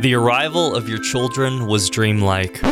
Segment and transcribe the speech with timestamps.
[0.00, 2.62] The arrival of your children was dreamlike.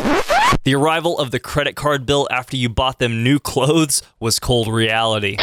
[0.63, 4.67] The arrival of the credit card bill after you bought them new clothes was cold
[4.67, 5.37] reality.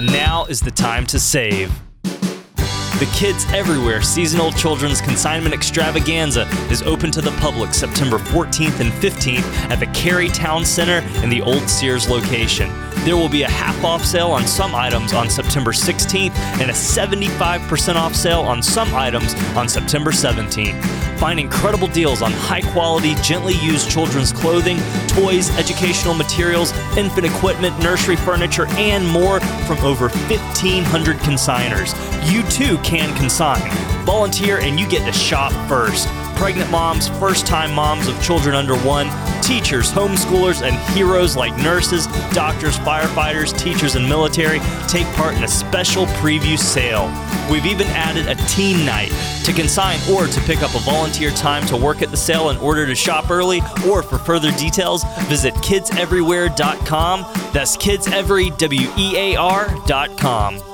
[0.00, 1.72] Now is the time to save.
[2.04, 8.92] The Kids Everywhere Seasonal Children's Consignment Extravaganza is open to the public September 14th and
[8.92, 12.70] 15th at the Cary Town Center in the Old Sears location.
[12.98, 16.74] There will be a half off sale on some items on September 16th and a
[16.74, 21.03] 75% off sale on some items on September 17th.
[21.16, 24.78] Find incredible deals on high quality, gently used children's clothing,
[25.08, 31.94] toys, educational materials, infant equipment, nursery furniture, and more from over 1,500 consigners.
[32.30, 33.70] You too can consign.
[34.04, 36.08] Volunteer and you get to shop first.
[36.36, 39.08] Pregnant moms, first time moms of children under one,
[39.42, 45.48] teachers, homeschoolers, and heroes like nurses, doctors, firefighters, teachers, and military take part in a
[45.48, 47.06] special preview sale.
[47.50, 49.12] We've even added a teen night.
[49.44, 52.56] To consign or to pick up a volunteer time to work at the sale in
[52.58, 57.20] order to shop early, or for further details, visit kidseverywhere.com.
[57.52, 60.73] That's kidseverywear.com.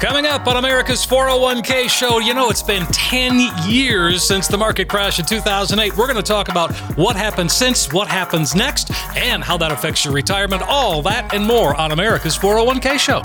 [0.00, 4.86] Coming up on America's 401k show, you know, it's been 10 years since the market
[4.88, 5.96] crash in 2008.
[5.96, 10.04] We're going to talk about what happened since, what happens next, and how that affects
[10.04, 10.62] your retirement.
[10.62, 13.22] All that and more on America's 401k show.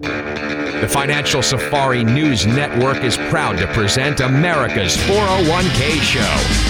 [0.00, 6.69] The Financial Safari News Network is proud to present America's 401k show.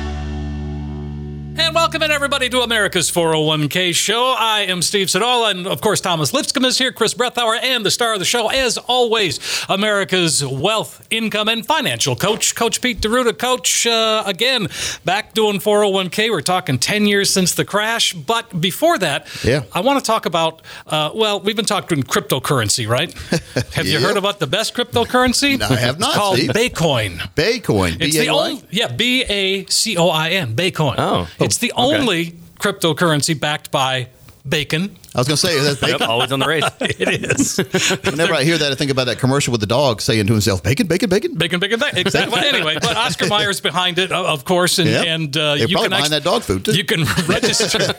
[1.63, 4.35] And welcome in everybody to America's 401k show.
[4.37, 7.91] I am Steve Siddall, and of course Thomas Lipscomb is here, Chris Brethauer, and the
[7.91, 9.39] star of the show, as always,
[9.69, 13.37] America's wealth, income, and financial coach, Coach Pete D'Arruda.
[13.37, 14.69] Coach, uh, again,
[15.05, 16.31] back doing 401k.
[16.31, 19.61] We're talking 10 years since the crash, but before that, Yeah.
[19.71, 20.63] I want to talk about.
[20.87, 23.13] Uh, well, we've been talking cryptocurrency, right?
[23.75, 25.59] Have you heard about the best cryptocurrency?
[25.59, 26.49] No, I have It's not, called Steve.
[26.51, 27.17] Baycoin.
[27.35, 27.97] Baycoin.
[28.01, 30.95] It's the only, yeah, B A C O I N, Baycoin.
[30.97, 31.27] Oh.
[31.39, 34.07] it's the only cryptocurrency backed by
[34.47, 34.95] bacon.
[35.13, 36.07] I was going to say that's Yep, bacon.
[36.09, 36.63] always on the race.
[36.79, 37.57] It is
[38.05, 40.63] Whenever I hear that, I think about that commercial with the dog saying to himself,
[40.63, 41.97] "Bacon, bacon, bacon." bacon, bacon, bacon.
[41.99, 42.33] Exactly.
[42.33, 45.01] Well, anyway, but Oscar Mayer's behind it, of course, and Yeah.
[45.03, 46.73] and uh, you probably can behind act- that dog food, too.
[46.75, 47.93] You can register.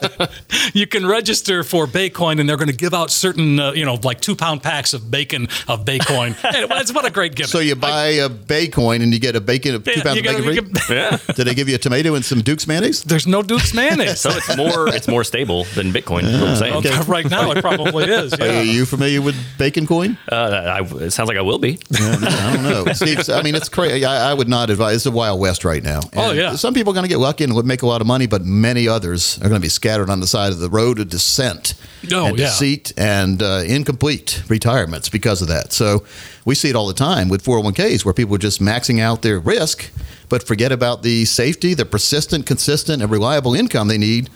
[0.74, 3.98] you can register for Baycoin, and they're going to give out certain, uh, you know,
[4.02, 6.36] like two pound packs of bacon of Baycoin.
[6.54, 7.50] anyway, it's what a great gift.
[7.50, 10.20] So you buy a Baycoin and you get a bacon, a two Yeah, pounds you
[10.20, 10.96] of gotta- bacon you free.
[10.96, 10.96] can-
[11.26, 11.34] yeah.
[11.34, 13.02] Did they give you a tomato and some Duke's mayonnaise?
[13.04, 14.20] There's no Duke's mayonnaise.
[14.20, 16.24] So it's more it's more stable than Bitcoin.
[16.24, 16.74] is what I'm saying.
[16.76, 17.01] okay.
[17.08, 18.32] right now, it probably is.
[18.34, 20.18] Are you familiar with Bacon Coin?
[20.30, 21.78] Uh, I, it sounds like I will be.
[21.94, 22.92] I don't know.
[22.94, 24.04] Steve, I mean, it's crazy.
[24.04, 24.96] I, I would not advise.
[24.96, 26.00] It's the Wild West right now.
[26.14, 26.54] Oh, yeah.
[26.56, 28.88] Some people are going to get lucky and make a lot of money, but many
[28.88, 31.74] others are going to be scattered on the side of the road of descent
[32.12, 32.46] Oh, and yeah.
[32.46, 35.72] deceit and uh, incomplete retirements because of that.
[35.72, 36.04] So
[36.44, 39.38] we see it all the time with 401ks where people are just maxing out their
[39.38, 39.88] risk,
[40.28, 44.30] but forget about the safety, the persistent, consistent, and reliable income they need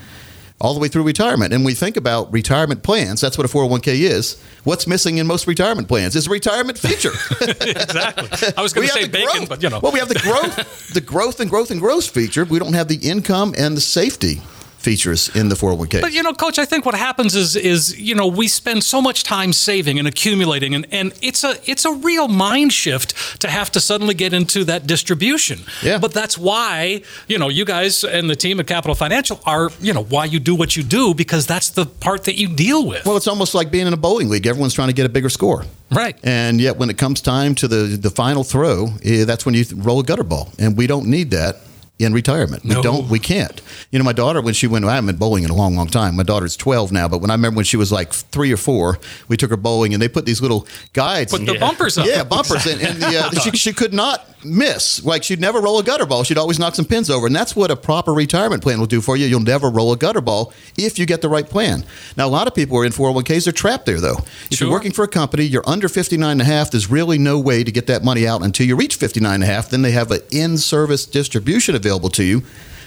[0.60, 1.52] all the way through retirement.
[1.52, 4.42] And we think about retirement plans, that's what a 401k is.
[4.64, 7.12] What's missing in most retirement plans is a retirement feature.
[7.40, 8.28] exactly.
[8.56, 9.48] I was going to say bacon, growth.
[9.48, 9.80] but you know.
[9.80, 12.44] Well, we have the growth, the growth and growth and growth feature.
[12.44, 14.40] We don't have the income and the safety
[14.86, 16.00] features in the 401k.
[16.00, 18.98] But you know, coach, I think what happens is is you know we spend so
[19.08, 23.08] much time saving and accumulating, and, and it's a it's a real mind shift
[23.42, 25.58] to have to suddenly get into that distribution.
[25.82, 25.98] Yeah.
[25.98, 27.02] But that's why
[27.32, 30.38] you know you guys and the team at Capital Financial are you know why you
[30.50, 33.04] do what you do because that's the part that you deal with.
[33.06, 34.46] well, it's almost like being in a bowling league.
[34.46, 35.64] Everyone's trying to get a bigger score.
[35.90, 36.16] right.
[36.22, 39.64] And yet, when it comes time to the, the final throw, eh, that's when you
[39.74, 40.46] roll a gutter ball.
[40.58, 41.56] And we don't need that
[41.98, 42.62] in retirement.
[42.64, 43.08] We don't.
[43.08, 43.60] We can't.
[43.90, 45.88] You know, my daughter when she went, I haven't been bowling in a long, long
[45.88, 46.16] time.
[46.16, 48.98] My daughter's twelve now, but when I remember when she was like three or four,
[49.28, 51.32] we took her bowling, and they put these little guides.
[51.32, 52.06] Put the bumpers up.
[52.06, 55.04] Yeah, bumpers, and, and the, uh, she, she could not miss.
[55.04, 56.24] Like she'd never roll a gutter ball.
[56.24, 57.26] She'd always knock some pins over.
[57.26, 59.26] And that's what a proper retirement plan will do for you.
[59.26, 61.84] You'll never roll a gutter ball if you get the right plan.
[62.16, 63.44] Now, a lot of people are in 401ks.
[63.44, 64.18] They're trapped there, though.
[64.50, 64.66] If Sure.
[64.68, 67.64] you're working for a company, you're under 59 and a half, there's really no way
[67.64, 69.68] to get that money out until you reach 59 and a half.
[69.70, 72.42] Then they have an in-service distribution available to you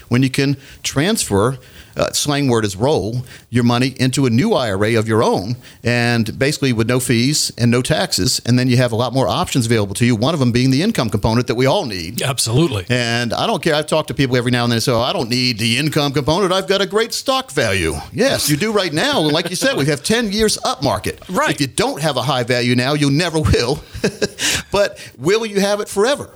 [0.10, 1.58] when you can transfer
[2.00, 6.38] uh, slang word is roll your money into a new IRA of your own, and
[6.40, 9.66] basically with no fees and no taxes, and then you have a lot more options
[9.66, 10.16] available to you.
[10.16, 12.22] One of them being the income component that we all need.
[12.22, 12.86] Absolutely.
[12.90, 13.76] And I don't care.
[13.76, 16.14] I've talked to people every now and then so oh, I don't need the income
[16.14, 16.54] component.
[16.54, 17.96] I've got a great stock value.
[18.14, 19.24] Yes, you do right now.
[19.24, 21.22] And like you said, we have 10 years up market.
[21.30, 21.52] Right.
[21.52, 23.84] If you don't have a high value now, you never will.
[24.72, 26.30] but will you have it forever?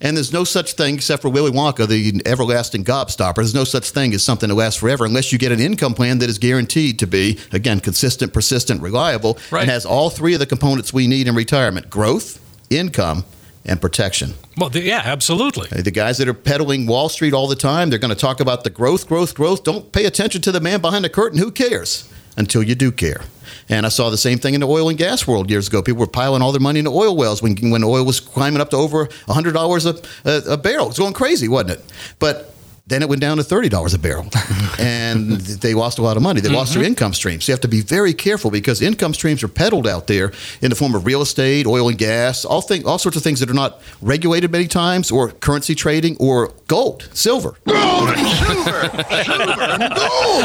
[0.00, 3.36] And there's no such thing, except for Willy Wonka, the everlasting gobstopper.
[3.36, 6.18] There's no such thing as something that lasts forever unless you get an income plan
[6.18, 9.62] that is guaranteed to be, again, consistent, persistent, reliable, Right.
[9.62, 12.38] and has all three of the components we need in retirement growth,
[12.70, 13.24] income,
[13.64, 14.34] and protection.
[14.58, 15.68] Well, the, yeah, absolutely.
[15.80, 18.62] The guys that are peddling Wall Street all the time, they're going to talk about
[18.62, 19.64] the growth, growth, growth.
[19.64, 21.38] Don't pay attention to the man behind the curtain.
[21.38, 22.06] Who cares?
[22.36, 23.22] Until you do care.
[23.68, 25.82] And I saw the same thing in the oil and gas world years ago.
[25.82, 28.70] People were piling all their money into oil wells when, when oil was climbing up
[28.70, 30.90] to over $100 a, a, a barrel.
[30.90, 31.92] Going crazy, wasn't it?
[32.18, 32.53] But
[32.86, 34.26] then it went down to $30 a barrel.
[34.78, 36.42] and they lost a lot of money.
[36.42, 36.88] They lost their mm-hmm.
[36.88, 37.44] income streams.
[37.44, 40.68] So you have to be very careful because income streams are peddled out there in
[40.68, 43.48] the form of real estate, oil and gas, all, thing, all sorts of things that
[43.48, 47.56] are not regulated many times, or currency trading, or gold, silver.
[47.66, 49.04] gold, silver, gold.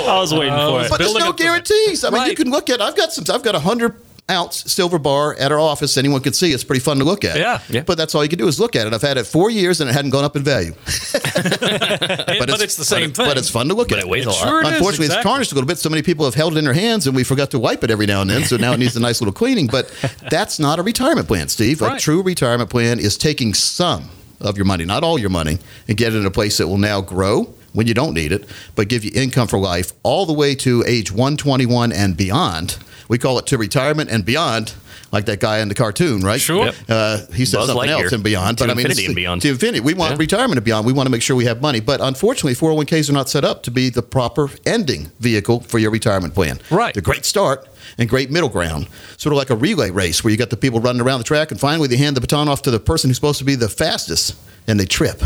[0.08, 0.90] I was waiting for it.
[0.90, 2.06] But there's no guarantees.
[2.06, 2.82] I mean, you can look at.
[2.82, 3.26] I've got some.
[3.34, 3.96] I've got a hundred
[4.30, 5.98] ounce silver bar at our office.
[5.98, 6.52] Anyone can see.
[6.52, 7.38] It's pretty fun to look at.
[7.38, 7.62] Yeah.
[7.70, 7.82] Yeah.
[7.82, 8.94] But that's all you can do is look at it.
[8.94, 10.74] I've had it four years and it hadn't gone up in value.
[10.86, 13.26] but, it's, the same but, thing.
[13.26, 14.06] But it's fun to look But at.
[14.06, 14.38] it weighs a lot.
[14.38, 15.30] Sure it Unfortunately, it's exactly.
[15.30, 15.78] tarnished a little bit.
[15.78, 17.92] So many people have held it in their hands, and we forgot to wipe it
[17.92, 18.44] every now and then.
[18.44, 19.68] So now it needs a nice little cleaning.
[19.68, 19.90] But
[20.30, 21.82] that's not a retirement plan, Steve.
[21.82, 24.10] A true retirement plan is taking some
[24.40, 26.78] of your money, not all your money, and get it in a place that will
[26.78, 30.34] now grow when you don't need it, but give you income for life all the
[30.34, 32.78] way to age 121 and beyond.
[33.10, 34.74] We call it to retirement and beyond,
[35.12, 36.40] like that guy in the cartoon, right?
[36.40, 36.66] Sure.
[36.68, 36.76] Yep.
[36.88, 38.04] Uh, he said Buzz something Lightyear.
[38.04, 39.42] else and beyond, To but I mean, infinity it's- and beyond.
[39.42, 39.80] To infinity.
[39.82, 40.18] We want Yeah.
[40.20, 40.86] retirement and beyond.
[40.86, 43.64] We want to make sure we have money, but unfortunately, 401ks are not set up
[43.64, 46.60] to be the proper ending vehicle for your retirement plan.
[46.70, 46.94] Right.
[46.94, 47.68] The great start
[47.98, 48.86] and great middle ground,
[49.18, 51.50] sort of like a relay race where you got the people running around the track,
[51.52, 53.68] and finally they hand the baton off to the person who's supposed to be the
[53.70, 54.36] fastest,
[54.68, 55.24] and they trip.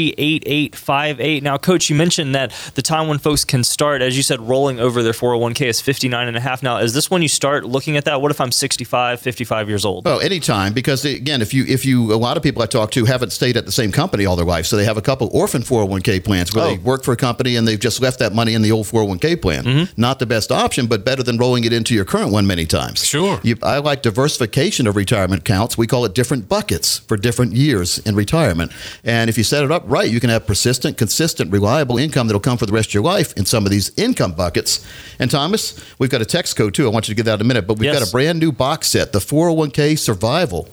[0.00, 1.42] 888-623-8858.
[1.42, 4.80] Now, coach, you mentioned that the time when folks can start, as you said, rolling
[4.80, 6.62] over their 401k is 59 and a half.
[6.62, 8.20] Now, is this when you start looking at that?
[8.22, 10.06] What if I'm 65, 55 years old?
[10.06, 10.72] Oh, anytime.
[10.72, 13.56] Because again, if you if you a lot of people I talk to haven't stayed
[13.56, 16.54] at the same company all their life, so they have a couple orphan 401k plans
[16.54, 16.68] where Oh.
[16.68, 19.40] they work for a company and they've just left that money in the old 401k
[19.40, 19.64] plan.
[19.64, 20.00] Mm-hmm.
[20.00, 23.06] Not the best option, but better than rolling it into your current one many times.
[23.06, 23.38] Sure.
[23.44, 25.78] You, I like diversification of retirement accounts.
[25.78, 28.72] We call it different buckets for different years in retirement.
[29.04, 32.40] And if you set it up right, you can have persistent, consistent, reliable income that'll
[32.40, 34.84] come for the rest of your life in some of these income buckets.
[35.20, 36.86] And Thomas, we've got a text code too.
[36.86, 38.50] I want you to give that in a minute, but we've got a brand new
[38.50, 40.68] box set, the 401k survival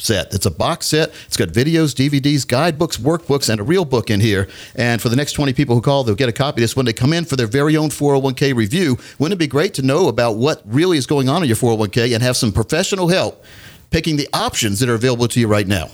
[0.00, 0.32] set.
[0.34, 1.10] It's a box set.
[1.26, 4.48] It's got videos, DVDs, guidebooks, workbooks, and a real book in here.
[4.74, 6.86] And for the next 20 people who call, they'll get a copy of this when
[6.86, 8.98] they come in for their very own 401k review.
[9.18, 12.14] Wouldn't it be great to know about what really is going on in your 401k
[12.14, 13.44] and have some professional help
[13.90, 15.90] picking the options that are available to you right now?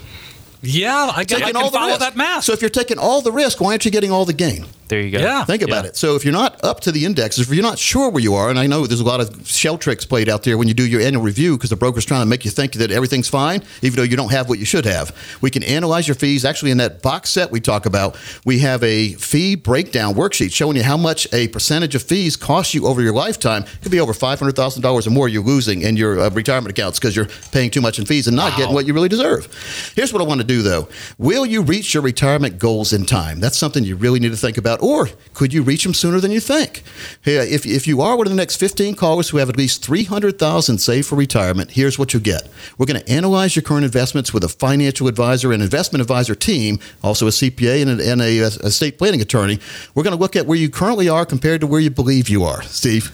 [0.61, 1.99] Yeah, I, I can all follow risk.
[1.99, 2.43] that math.
[2.43, 4.65] So if you're taking all the risk, why aren't you getting all the gain?
[4.89, 5.19] There you go.
[5.19, 5.45] Yeah.
[5.45, 5.89] Think about Yeah.
[5.89, 5.97] it.
[5.97, 8.49] So if you're not up to the indexes, if you're not sure where you are,
[8.49, 10.85] and I know there's a lot of shell tricks played out there when you do
[10.85, 13.95] your annual review because the broker's trying to make you think that everything's fine, even
[13.97, 15.15] though you don't have what you should have.
[15.41, 16.43] We can analyze your fees.
[16.43, 20.75] Actually, in that box set we talk about, we have a fee breakdown worksheet showing
[20.75, 23.63] you how much a percentage of fees cost you over your lifetime.
[23.63, 27.15] It could be over $500,000 or more you're losing in your uh, retirement accounts because
[27.15, 29.47] you're paying too much in fees and not getting what you really deserve.
[29.95, 30.89] Here's what I want to do though.
[31.19, 33.39] Will you reach your retirement goals in time?
[33.39, 34.78] That's something you really need to think about.
[34.79, 36.83] Or could you reach them sooner than you think?
[37.21, 39.83] Hey, if, if you are one of the next 15 callers who have at least
[39.85, 42.47] 300000 saved for retirement, here's what you get.
[42.77, 46.79] We're going to analyze your current investments with a financial advisor and investment advisor team,
[47.03, 49.59] also a CPA and, a, and a, estate planning attorney.
[49.95, 52.43] We're going to look at where you currently are compared to where you believe you
[52.43, 53.11] are, Steve.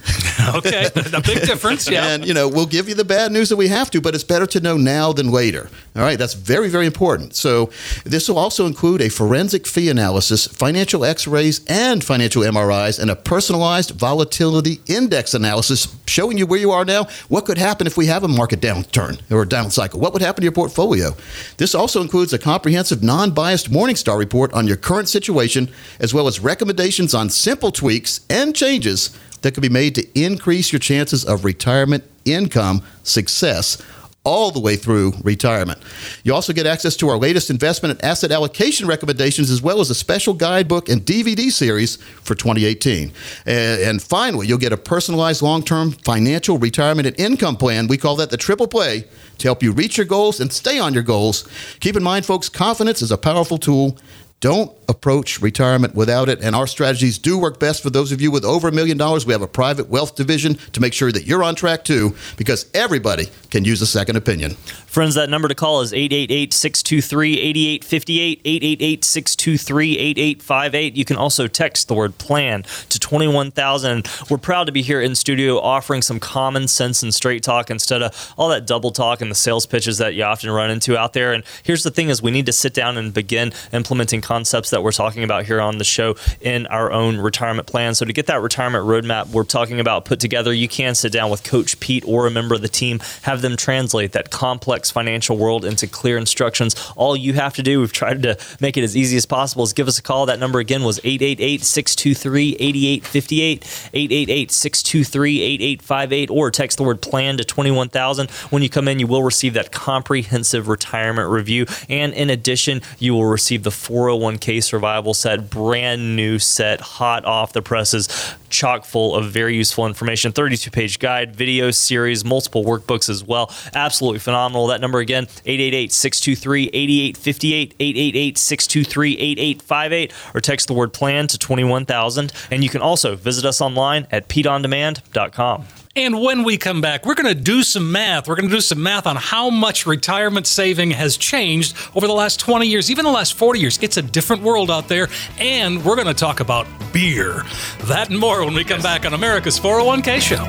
[0.55, 1.89] okay, a big difference.
[1.89, 2.07] Yeah.
[2.07, 4.23] And, you know, we'll give you the bad news that we have to, but it's
[4.23, 5.69] better to know now than later.
[5.95, 7.35] All right, that's very, very important.
[7.35, 7.69] So,
[8.03, 13.09] this will also include a forensic fee analysis, financial x rays and financial MRIs, and
[13.09, 17.97] a personalized volatility index analysis showing you where you are now, what could happen if
[17.97, 21.11] we have a market downturn or a down cycle, what would happen to your portfolio.
[21.57, 25.69] This also includes a comprehensive, non biased Morningstar report on your current situation,
[25.99, 30.71] as well as recommendations on simple tweaks and changes that can be made to increase
[30.71, 33.81] your chances of retirement income success
[34.25, 35.79] all the way through retirement.
[36.23, 39.89] You also get access to our latest investment and asset allocation recommendations, as well as
[39.89, 43.13] a special guidebook and DVD series for 2018.
[43.45, 47.87] And, finally, you'll get a personalized long term financial retirement and income plan.
[47.87, 49.05] We call that the triple play
[49.37, 51.47] to help you reach your goals and stay on your goals.
[51.79, 53.97] Keep in mind, folks, confidence is a powerful tool.
[54.41, 56.41] Don't approach retirement without it.
[56.41, 59.25] And our strategies do work best for those of you with over a million dollars.
[59.25, 62.69] We have a private wealth division to make sure that you're on track too, because
[62.73, 64.55] everybody can use a second opinion.
[64.95, 70.95] Friends, that number to call is 888 623 8858, 888 623 8858.
[70.95, 74.07] You can also text the word plan to 21000.
[74.29, 78.01] We're proud to be here in studio offering some common sense and straight talk instead
[78.01, 81.13] of all that double talk and the sales pitches that you often run into out
[81.13, 81.33] there.
[81.33, 84.81] And here's the thing is we need to sit down and begin implementing concepts that
[84.81, 87.95] we're talking about here on the show in our own retirement plan.
[87.95, 91.29] So to get that retirement roadmap we're talking about put together, you can sit down
[91.29, 95.37] with Coach Pete or a member of the team, have them translate that complex financial
[95.37, 96.75] world into clear instructions.
[96.97, 99.71] All you have to do, we've tried to make it as easy as possible, is
[99.71, 100.25] give us a call.
[100.25, 107.37] That number again was 888 623 8858, 888 623 8858, or text the word plan
[107.37, 108.29] to 21000.
[108.51, 111.65] When you come in, you will receive that comprehensive retirement review.
[111.87, 117.53] And in addition, you will receive the 401k survival set, brand new set, hot off
[117.53, 120.31] the presses, chock full of very useful information.
[120.31, 123.53] 32 page guide, video series, multiple workbooks as well.
[123.73, 124.67] Absolutely phenomenal.
[124.67, 131.37] That number again, 888 623 8858, 888 623 8858, or text the word plan to
[131.37, 132.33] 21000.
[132.51, 135.84] And you can also visit us online at peteondemand.com.
[135.97, 138.27] And when we come back, we're going to do some math.
[138.27, 142.13] We're going to do some math on how much retirement saving has changed over the
[142.13, 143.79] last 20 years, even the last 40 years.
[143.81, 145.07] It's a different world out there.
[145.39, 147.43] And we're going to talk about beer.
[147.85, 150.43] That and more when we come back on America's 401k show.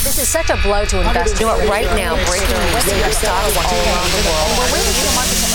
[0.00, 1.38] This is such a blow to investors.
[1.38, 4.48] You know what, right now, breaking news, we have stocks all around the world.
[4.48, 5.49] And we're waiting for the market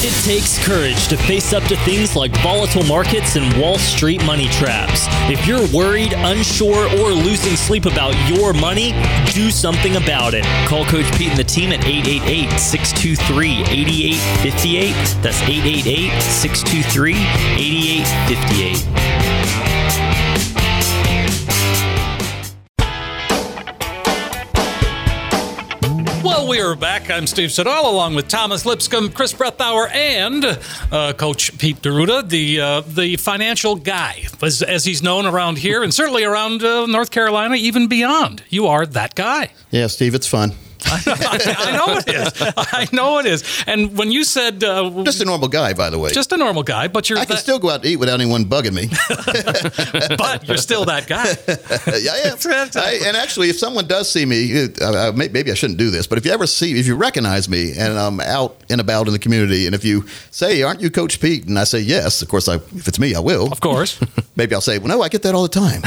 [0.00, 4.46] It takes courage to face up to things like volatile markets and Wall Street money
[4.46, 5.06] traps.
[5.28, 8.92] If you're worried, unsure, or losing sleep about your money,
[9.32, 10.44] do something about it.
[10.68, 14.94] Call Coach Pete and the team at 888 623 8858.
[15.20, 17.14] That's 888 623
[17.58, 19.17] 8858.
[26.48, 27.10] We are back.
[27.10, 30.58] I'm Steve Siddall, along with Thomas Lipscomb, Chris Breathauer, and
[30.90, 35.82] uh, Coach Pete D'Arruda, the uh, the financial guy, as, as, he's known around here,
[35.82, 38.44] and certainly around uh, North Carolina, even beyond.
[38.48, 39.50] You are that guy.
[39.70, 40.54] Yeah, Steve, it's fun.
[40.86, 42.52] I know it is.
[42.56, 43.64] I know it is.
[43.66, 46.62] And when you said uh, just a normal guy, by the way, just a normal
[46.62, 48.88] guy, but you're I can that, still go out to eat without anyone bugging me.
[50.16, 51.26] but you're still that guy.
[51.98, 52.80] yeah, yeah.
[52.80, 56.18] I, and actually, if someone does see me, uh, maybe I shouldn't do this, but
[56.18, 59.18] if you ever see, if you recognize me and I'm out and about in the
[59.18, 62.48] community, and if you say, "Aren't you Coach Pete?" and I say yes, of course,
[62.48, 63.50] I, if it's me, I will.
[63.50, 64.00] Of course.
[64.36, 65.82] maybe I'll say, "Well, no, I get that all the time."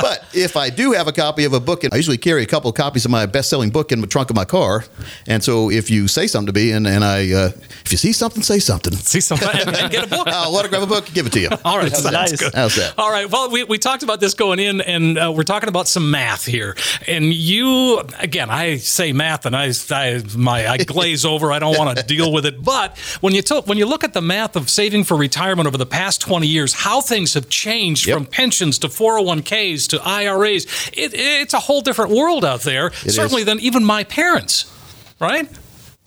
[0.00, 2.46] but if I do have a copy of a book, and I usually carry a
[2.46, 4.84] couple copies of my best-selling book in the trunk of my car.
[5.26, 7.50] And so, if you say something to me, and, and I, uh,
[7.84, 8.92] if you see something, say something.
[9.08, 10.26] See something, and, and get a book.
[10.28, 11.48] I'll autograph a book, give it to you.
[11.64, 12.36] All right, How's nice.
[12.36, 12.54] Good.
[12.54, 12.94] How's that?
[12.98, 13.30] All right.
[13.30, 16.44] Well, we, we talked about this going in, and uh, we're talking about some math
[16.44, 16.76] here.
[17.06, 21.52] And you, again, I say math, and I, I my I glaze over.
[21.52, 22.62] I don't want to deal with it.
[22.62, 25.76] But when you to, when you look at the math of saving for retirement over
[25.76, 28.16] the past 20 years, how things have changed yep.
[28.16, 32.88] from pensions to 401ks to IRAs, it, it's a whole different world out there.
[32.88, 33.46] It certainly is.
[33.46, 34.72] than even my parents,
[35.20, 35.48] right?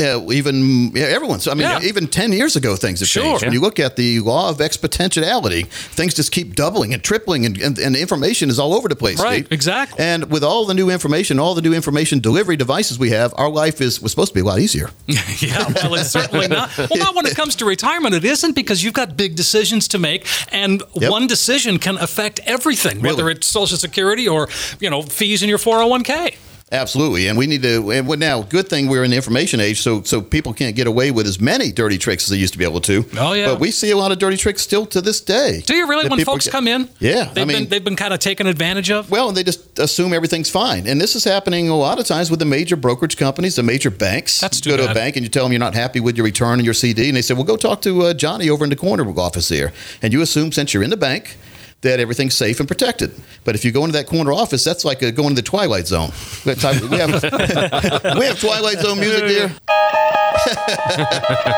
[0.01, 1.47] Uh, even yeah, everyone's.
[1.47, 1.79] I mean, yeah.
[1.83, 3.23] even ten years ago, things have sure.
[3.23, 3.43] changed.
[3.43, 7.57] When you look at the law of exponentiality, things just keep doubling and tripling, and,
[7.57, 9.21] and, and information is all over the place.
[9.21, 9.51] Right, Steve.
[9.51, 10.03] exactly.
[10.03, 13.49] And with all the new information, all the new information delivery devices we have, our
[13.49, 14.89] life is was supposed to be a lot easier.
[15.07, 16.75] yeah, well, it's certainly not.
[16.77, 18.15] Well, not when it comes to retirement.
[18.15, 21.11] It isn't because you've got big decisions to make, and yep.
[21.11, 23.15] one decision can affect everything, really?
[23.15, 26.35] whether it's Social Security or you know fees in your four hundred oh one k.
[26.71, 27.91] Absolutely, and we need to.
[27.91, 31.11] And now, good thing we're in the information age, so so people can't get away
[31.11, 33.05] with as many dirty tricks as they used to be able to.
[33.17, 35.61] Oh yeah, but we see a lot of dirty tricks still to this day.
[35.65, 36.07] Do you really?
[36.07, 38.47] When folks get, come in, yeah, they've I mean, been they've been kind of taken
[38.47, 39.11] advantage of.
[39.11, 42.29] Well, and they just assume everything's fine, and this is happening a lot of times
[42.29, 44.39] with the major brokerage companies, the major banks.
[44.39, 44.85] That's too go bad.
[44.85, 46.73] to a bank and you tell them you're not happy with your return and your
[46.73, 49.49] CD, and they say, "Well, go talk to uh, Johnny over in the corner office
[49.49, 51.35] here," and you assume since you're in the bank
[51.81, 53.11] that everything's safe and protected.
[53.43, 55.87] But if you go into that corner office, that's like a, going to the Twilight
[55.87, 56.11] Zone.
[56.45, 57.23] We have, we have,
[58.17, 59.47] we have Twilight Zone music here.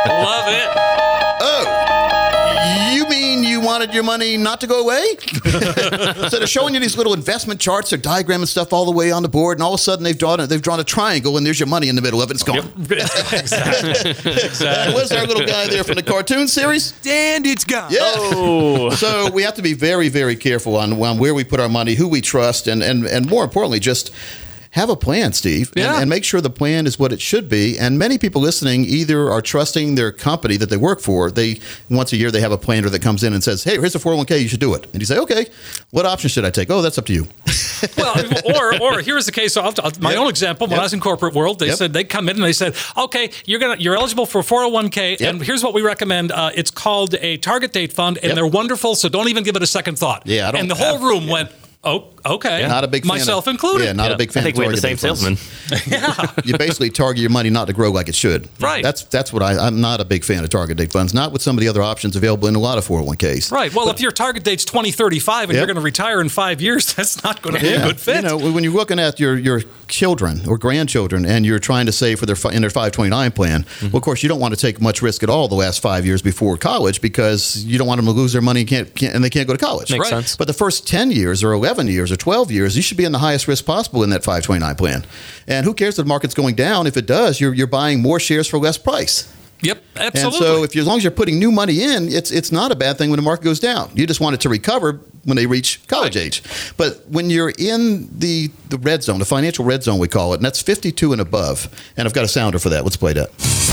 [0.07, 0.69] Love it.
[1.45, 1.82] Oh, you mean you
[3.73, 5.03] wanted your money not to go away?
[6.29, 9.11] so they're showing you these little investment charts or diagram and stuff all the way
[9.11, 11.37] on the board, and all of a sudden they've drawn a, they've drawn a triangle,
[11.37, 12.35] and there's your money in the middle of it.
[12.35, 12.57] It's gone.
[12.57, 12.91] Yep.
[13.33, 14.11] exactly.
[14.11, 14.93] exactly.
[14.93, 16.93] What's our little guy there from the cartoon series?
[17.07, 17.91] And it's gone.
[17.91, 18.01] Yeah.
[18.03, 18.91] Oh.
[18.91, 21.95] so we have to be very, very careful on, on where we put our money,
[21.95, 24.11] who we trust, and and and more importantly, just
[24.73, 25.93] have a plan, Steve, yeah.
[25.93, 27.77] and, and, make sure the plan is what it should be.
[27.77, 31.29] And many people listening either are trusting their company that they work for.
[31.29, 31.59] They
[31.91, 33.99] once a year they have a planner that comes in and says, "Hey, here's a
[33.99, 34.41] 401k.
[34.41, 35.45] You should do it." And you say, "Okay,
[35.91, 37.27] what option should I take?" Oh, that's up to you.
[37.97, 38.15] well,
[38.55, 39.55] or or here's the case.
[39.55, 40.19] I'll, my yep.
[40.19, 40.65] own example.
[40.65, 40.79] When yep.
[40.79, 41.77] I was in corporate world, they yep.
[41.77, 45.39] said they come in and they said, "Okay, you're gonna you're eligible for 401k, and
[45.39, 46.31] here's what we recommend.
[46.31, 48.95] Uh, it's called a target date fund, and they're wonderful.
[48.95, 51.51] So don't even give it a second thought." Yeah, and the whole room went.
[51.85, 52.61] Oh, okay.
[52.61, 52.67] Yeah.
[52.67, 53.83] Not a big myself of, included.
[53.83, 54.15] Yeah, not yeah.
[54.15, 54.41] a big fan.
[54.41, 55.37] I think we have the same salesman.
[55.87, 58.47] yeah, you basically target your money not to grow like it should.
[58.61, 58.81] Right.
[58.81, 59.57] That's that's what I.
[59.57, 61.13] I'm not a big fan of target date funds.
[61.13, 63.51] Not with some of the other options available in a lot of 401ks.
[63.51, 63.73] Right.
[63.73, 65.59] Well, but, if your target date's 2035 and yep.
[65.59, 67.83] you're going to retire in five years, that's not going to be yeah.
[67.83, 68.23] a good fit.
[68.23, 69.61] You know, when you're looking at your your
[69.93, 73.87] children or grandchildren and you're trying to save for their in their 529 plan, mm-hmm.
[73.87, 76.05] well, of course, you don't want to take much risk at all the last five
[76.05, 79.15] years before college because you don't want them to lose their money and, can't, can't
[79.15, 79.91] and they can't go to college.
[79.91, 80.09] Makes right.
[80.09, 80.35] sense.
[80.35, 83.11] But the first 10 years or 11 years or 12 years, you should be in
[83.11, 85.05] the highest risk possible in that 529 plan.
[85.47, 86.87] And who cares if the market's going down?
[86.87, 89.31] If it does, you're, you're buying more shares for less price.
[89.63, 90.37] Yep, absolutely.
[90.37, 92.71] And so, if you, as long as you're putting new money in, it's it's not
[92.71, 93.91] a bad thing when the market goes down.
[93.95, 96.25] You just want it to recover when they reach college right.
[96.25, 96.43] age.
[96.75, 100.37] But when you're in the the red zone, the financial red zone, we call it,
[100.37, 101.67] and that's 52 and above.
[101.95, 102.83] And I've got a sounder for that.
[102.83, 103.72] Let's play that.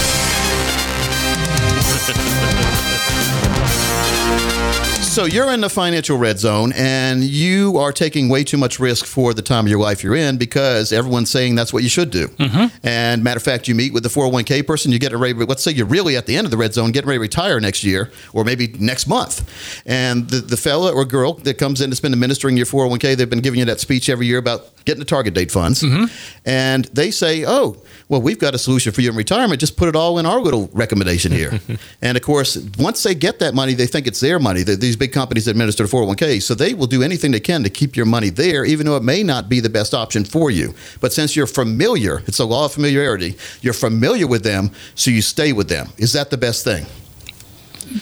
[5.10, 9.04] So you're in the financial red zone and you are taking way too much risk
[9.04, 12.10] for the time of your life you're in because everyone's saying that's what you should
[12.10, 12.28] do.
[12.28, 12.86] Mm-hmm.
[12.86, 15.72] And matter of fact, you meet with the 401k person, you get ready, let's say
[15.72, 18.12] you're really at the end of the red zone, getting ready to retire next year
[18.32, 19.82] or maybe next month.
[19.84, 23.28] And the, the fella or girl that comes in that's been administering your 401k, they've
[23.28, 25.82] been giving you that speech every year about getting the target date funds.
[25.82, 26.04] Mm-hmm.
[26.44, 29.60] And they say, oh, well, we've got a solution for you in retirement.
[29.60, 31.60] Just put it all in our little recommendation here.
[32.02, 34.62] and of course, once they get that money, they think it's their money.
[34.62, 37.96] These big companies administer the 401k, so they will do anything they can to keep
[37.96, 40.74] your money there, even though it may not be the best option for you.
[41.00, 43.36] But since you're familiar, it's a law of familiarity.
[43.60, 45.88] You're familiar with them, so you stay with them.
[45.96, 46.86] Is that the best thing?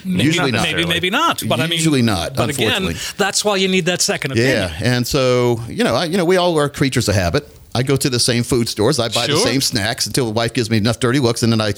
[0.04, 0.72] Maybe usually not, not.
[0.72, 1.42] Maybe, maybe not.
[1.48, 2.34] But usually I mean, usually not.
[2.36, 4.70] But again, that's why you need that second opinion.
[4.70, 7.57] Yeah, and so you know, I, you know, we all are creatures of habit.
[7.78, 8.98] I go to the same food stores.
[8.98, 11.60] I buy the same snacks until the wife gives me enough dirty looks, and then
[11.60, 11.70] I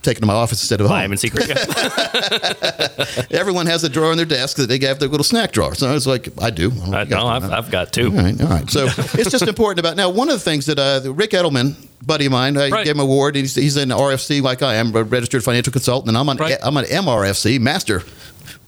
[0.00, 1.10] take it to my office instead of Buy home.
[1.10, 1.46] them in secret.
[3.30, 5.74] Everyone has a drawer in their desk that they have their little snack drawer.
[5.74, 6.70] So I was like, I do.
[6.70, 7.52] I don't know I, if you guys no, do I've.
[7.52, 8.06] I've got two.
[8.06, 8.70] All right, all right.
[8.70, 10.08] So it's just important about now.
[10.08, 11.74] One of the things that uh, Rick Edelman,
[12.06, 12.84] buddy of mine, I Right.
[12.86, 13.36] gave him an award.
[13.36, 16.56] He's, he's an RFC like I am, a registered financial consultant, and I'm an Right.
[16.62, 18.02] I'm an MRFC, master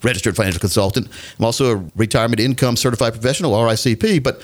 [0.03, 1.09] registered financial consultant.
[1.39, 4.23] I'm also a retirement income certified professional, RICP.
[4.23, 4.43] But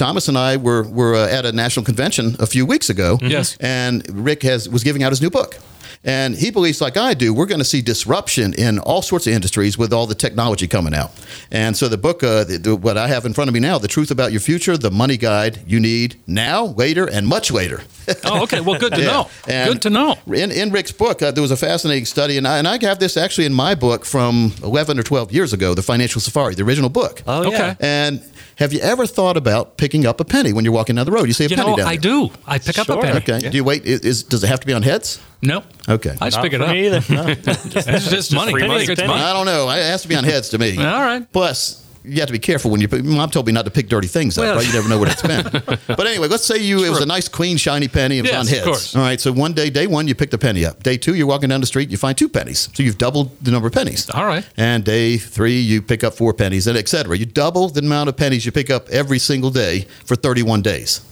[0.00, 3.18] Thomas and I were were uh, at a national convention a few weeks ago.
[3.20, 3.58] Yes.
[3.60, 5.58] and Rick has was giving out his new book.
[6.02, 9.34] And he believes, like I do, we're going to see disruption in all sorts of
[9.34, 11.10] industries with all the technology coming out.
[11.50, 13.76] And so the book, uh, the, the, what I have in front of me now,
[13.76, 17.82] The Truth About Your Future, the money guide you need now, later, and much later.
[18.24, 18.60] Oh, okay.
[18.60, 19.06] Well, good to Yeah.
[19.06, 19.28] know.
[19.48, 20.16] And Good to know.
[20.26, 22.98] In, in Rick's book, uh, there was a fascinating study, and I, and I have
[22.98, 26.62] this actually in my book from 11 or 12 years ago, The Financial Safari, the
[26.62, 27.22] original book.
[27.26, 27.50] Oh, Okay.
[27.56, 27.74] yeah.
[27.80, 28.22] And
[28.56, 31.26] have you ever thought about picking up a penny when you're walking down the road?
[31.26, 32.00] You see a You penny know, down I there.
[32.12, 32.30] do.
[32.46, 33.18] I pick up a penny.
[33.18, 33.48] Okay.
[33.48, 33.84] Do you wait?
[33.86, 35.18] Is, is does it have to be on heads?
[35.42, 35.62] No.
[35.88, 36.14] Okay.
[36.20, 36.72] I just Not pick it for up.
[36.72, 37.02] me either.
[37.14, 37.26] No.
[37.36, 38.52] It's just money.
[38.52, 38.86] Penny money.
[38.86, 39.08] gets Penny.
[39.12, 39.24] money.
[39.24, 39.70] I don't know.
[39.70, 40.76] It has to be on heads to me.
[40.76, 41.30] All right.
[41.32, 42.88] Plus, you have to be careful when you.
[42.88, 44.44] pick- Mom told me not to pick dirty things up.
[44.44, 44.66] Well- right?
[44.66, 45.42] You never know what it's been.
[45.86, 48.18] but anyway, let's say you it was a nice, clean, shiny penny.
[48.18, 48.64] and Yes, of heads.
[48.64, 48.96] course.
[48.96, 49.20] All right.
[49.20, 50.82] So one day, day one, you picked a penny up.
[50.82, 52.68] Day two, you're walking down the street, you find two pennies.
[52.74, 54.08] So you've doubled the number of pennies.
[54.10, 54.44] All right.
[54.56, 57.16] And day three, you pick up four pennies, and et cetera.
[57.16, 61.02] You double the amount of pennies you pick up every single day for 31 days.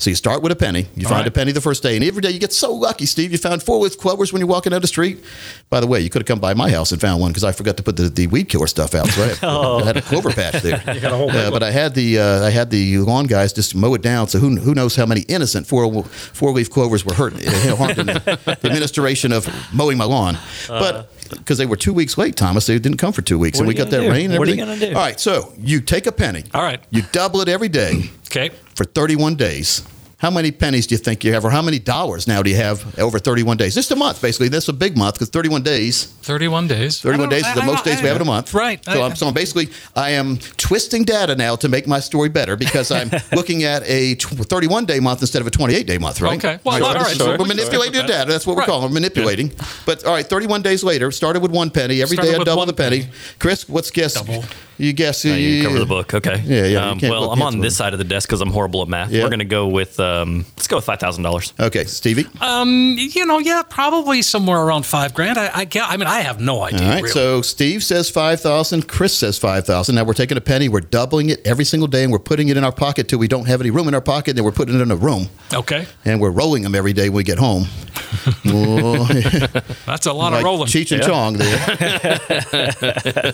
[0.00, 0.86] So you start with a penny.
[0.96, 1.28] You All find right.
[1.28, 3.32] a penny the first day, and every day you get so lucky, Steve.
[3.32, 5.22] You found four with clovers when you're walking down the street.
[5.68, 7.52] By the way, you could have come by my house and found one because I
[7.52, 9.08] forgot to put the, the weed killer stuff out.
[9.08, 10.82] So I had, I had a clover patch there.
[11.30, 14.28] Uh, but I had the uh, I had the lawn guys just mow it down.
[14.28, 17.98] So who who knows how many innocent four four leaf clovers were hurt uh, harmed
[17.98, 20.38] in the, the administration of mowing my lawn.
[20.68, 23.62] but because they were two weeks late, Thomas, they didn't come for two weeks, What
[23.62, 24.10] and we got that do?
[24.10, 24.30] rain.
[24.30, 24.88] And What are you gonna do?
[24.88, 26.44] All right, so you take a penny.
[26.54, 26.80] All right.
[26.90, 28.50] You double it every day Okay.
[28.74, 29.82] for 31 days.
[30.18, 32.56] How many pennies do you think you have, or how many dollars now do you
[32.56, 33.74] have over 31 days?
[33.74, 34.48] Just a month, basically.
[34.50, 36.04] This is a big month because 31 days.
[36.20, 37.00] 31 days.
[37.00, 38.52] 31 days is the I- most I- days we have in a month.
[38.52, 38.84] Right.
[38.84, 42.28] So I- I'm, so I'm basically, I am twisting data now to make my story
[42.28, 46.20] better because I'm looking at a 31 day month instead of a 28 day month,
[46.20, 46.36] right?
[46.36, 46.58] Okay.
[46.64, 47.38] Well, All all right, so sure.
[47.38, 48.30] we're manipulating the data.
[48.30, 48.68] That's what we're Right.
[48.68, 48.90] calling.
[48.90, 49.52] We're manipulating.
[49.86, 52.02] But all right, 31 days later, started with one penny.
[52.02, 53.00] Every day Started I with double one the penny.
[53.04, 53.12] penny.
[53.38, 54.12] Chris, what's guess?
[54.12, 54.44] Double.
[54.80, 55.24] You guess.
[55.24, 56.14] Now you you- cover the book.
[56.14, 56.42] Okay.
[56.44, 58.88] Yeah, yeah, Um, well, I'm on this side of the desk because I'm horrible at
[58.88, 59.10] math.
[59.10, 59.24] Yeah.
[59.24, 61.52] We're gonna go with um, let's go with five thousand dollars.
[61.60, 62.26] Okay, Stevie.
[62.40, 65.38] Um, you know, yeah, probably somewhere around five grand.
[65.38, 65.90] I, I can't.
[65.90, 66.80] I mean, I have no idea.
[66.82, 67.12] All right, really.
[67.12, 69.94] so Steve says 5,000, Chris says 5,000.
[69.94, 72.56] Now we're taking a penny, we're doubling it every single day, and we're putting it
[72.56, 74.52] in our pocket till we don't have any room in our pocket, and then we're
[74.52, 77.38] putting it in a room, okay, and we're rolling them every day when we get
[77.38, 77.66] home.
[78.46, 79.04] Oh,
[79.86, 80.66] that's a lot like of rolling.
[80.66, 81.56] Cheech and Chong there.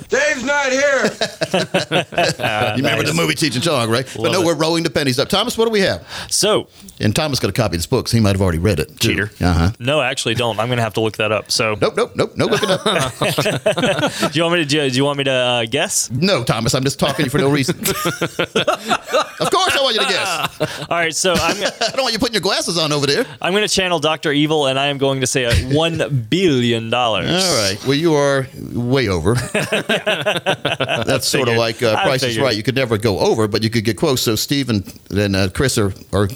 [0.09, 1.09] Dave's not here.
[1.53, 4.07] You remember the movie Cheech and Chong, right?
[4.16, 4.46] but no, it.
[4.46, 5.29] we're rolling the pennies up.
[5.29, 6.07] Thomas, what do we have?
[6.31, 6.68] So
[7.01, 8.88] And Thomas got a copy of this book, so he might have already read it.
[9.01, 9.09] too.
[9.09, 9.31] Cheater.
[9.40, 9.70] Uh-huh.
[9.79, 10.59] no, actually, don't.
[10.59, 11.51] I'm gonna have to look that up.
[11.51, 12.83] So Nope, nope, nope, no looking up.
[14.33, 16.11] do you want me to do, do you want me to uh, guess?
[16.11, 17.79] no, Thomas, I'm just talking to you for no reason.
[17.81, 20.81] of course I want you to guess.
[20.90, 21.14] All right.
[21.14, 23.27] So I'm I don't want you putting your glasses on over there.
[23.40, 27.31] I'm gonna channel Doctor Evil, and I am going to say a one billion dollars.
[27.31, 27.79] All right.
[27.85, 29.35] Well, you are way over.
[29.35, 32.39] That's sort of like uh, Price is.
[32.39, 32.57] Right.
[32.57, 34.23] You could never go over, but you could get close.
[34.23, 36.29] So Steve and, and uh, Chris are, are,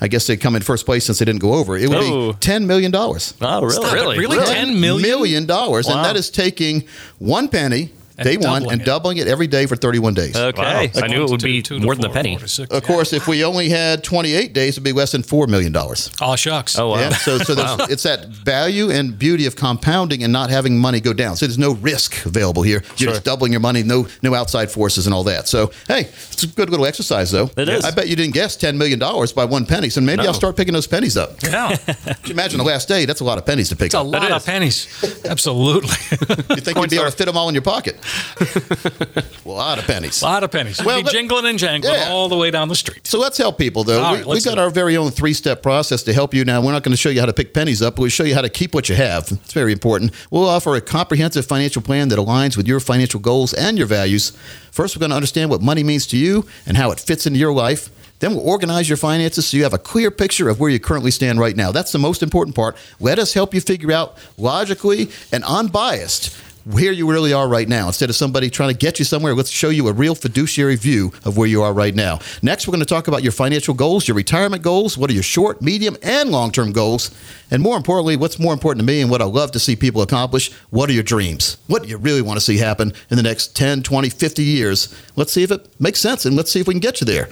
[0.00, 1.76] I guess they come in first place since they didn't go over.
[1.76, 2.32] It would Oh.
[2.32, 2.94] be $10 million.
[2.94, 3.20] Oh, really?
[3.20, 4.36] Stop it, really?
[4.38, 5.02] $10 million?
[5.02, 5.88] Million dollars.
[5.88, 6.84] And that is taking
[7.18, 7.90] one penny And
[8.22, 8.84] day one doubling and it.
[8.84, 10.36] doubling it every day for 31 days.
[10.36, 10.90] Okay.
[10.94, 11.02] Wow.
[11.02, 12.38] I knew it would be Two to more than a penny.
[12.46, 12.70] six.
[12.72, 15.74] Of course, if we only had 28 days, it'd be less than $4 million.
[16.20, 16.78] Oh shucks.
[16.78, 16.98] Oh wow.
[17.00, 21.00] Yeah, so so there's, it's that value and beauty of compounding and not having money
[21.00, 21.36] go down.
[21.36, 22.82] So there's no risk available here.
[22.96, 23.08] You're Sure.
[23.12, 25.48] just doubling your money, no no outside forces and all that.
[25.48, 26.02] So hey,
[26.32, 27.50] it's a good little exercise though.
[27.56, 27.84] It is.
[27.84, 29.88] I bet you didn't guess ten million dollars by one penny.
[29.90, 30.28] So maybe No.
[30.28, 31.42] I'll start picking those pennies up.
[31.42, 33.04] Yeah, Can you imagine the last day?
[33.04, 34.88] That's a lot of pennies to pick it's a lot of pennies.
[35.24, 35.90] Absolutely,
[36.50, 37.96] You think you'd be able to fit them all in your pocket?
[38.40, 40.22] A lot of pennies.
[40.22, 40.82] a lot of pennies.
[40.82, 42.08] Well, be let- jingling and jangling Yeah.
[42.10, 43.06] all the way down the street.
[43.06, 44.02] So let's help people, though.
[44.02, 46.44] All we right, we got our very own three step process to help you.
[46.44, 48.24] Now, we're not going to show you how to pick pennies up, but we'll show
[48.24, 49.28] you how to keep what you have.
[49.30, 50.12] It's very important.
[50.30, 54.30] We'll offer a comprehensive financial plan that aligns with your financial goals and your values.
[54.70, 57.38] First, we're going to understand what money means to you and how it fits into
[57.38, 57.90] your life.
[58.18, 61.10] Then we'll organize your finances so you have a clear picture of where you currently
[61.10, 61.70] stand right now.
[61.70, 62.74] That's the most important part.
[62.98, 66.34] Let us help you figure out logically and unbiased
[66.66, 67.86] where you really are right now.
[67.86, 71.12] Instead of somebody trying to get you somewhere, let's show you a real fiduciary view
[71.24, 72.18] of where you are right now.
[72.42, 74.98] Next, we're going to talk about your financial goals, your retirement goals.
[74.98, 77.12] What are your short, medium, and long term goals?
[77.52, 80.02] And more importantly, what's more important to me and what I love to see people
[80.02, 80.52] accomplish?
[80.70, 81.58] What are your dreams?
[81.68, 84.92] What do you really want to see happen in the next 10, 20, 50 years?
[85.14, 87.28] Let's see if it makes sense and let's see if we can get you there.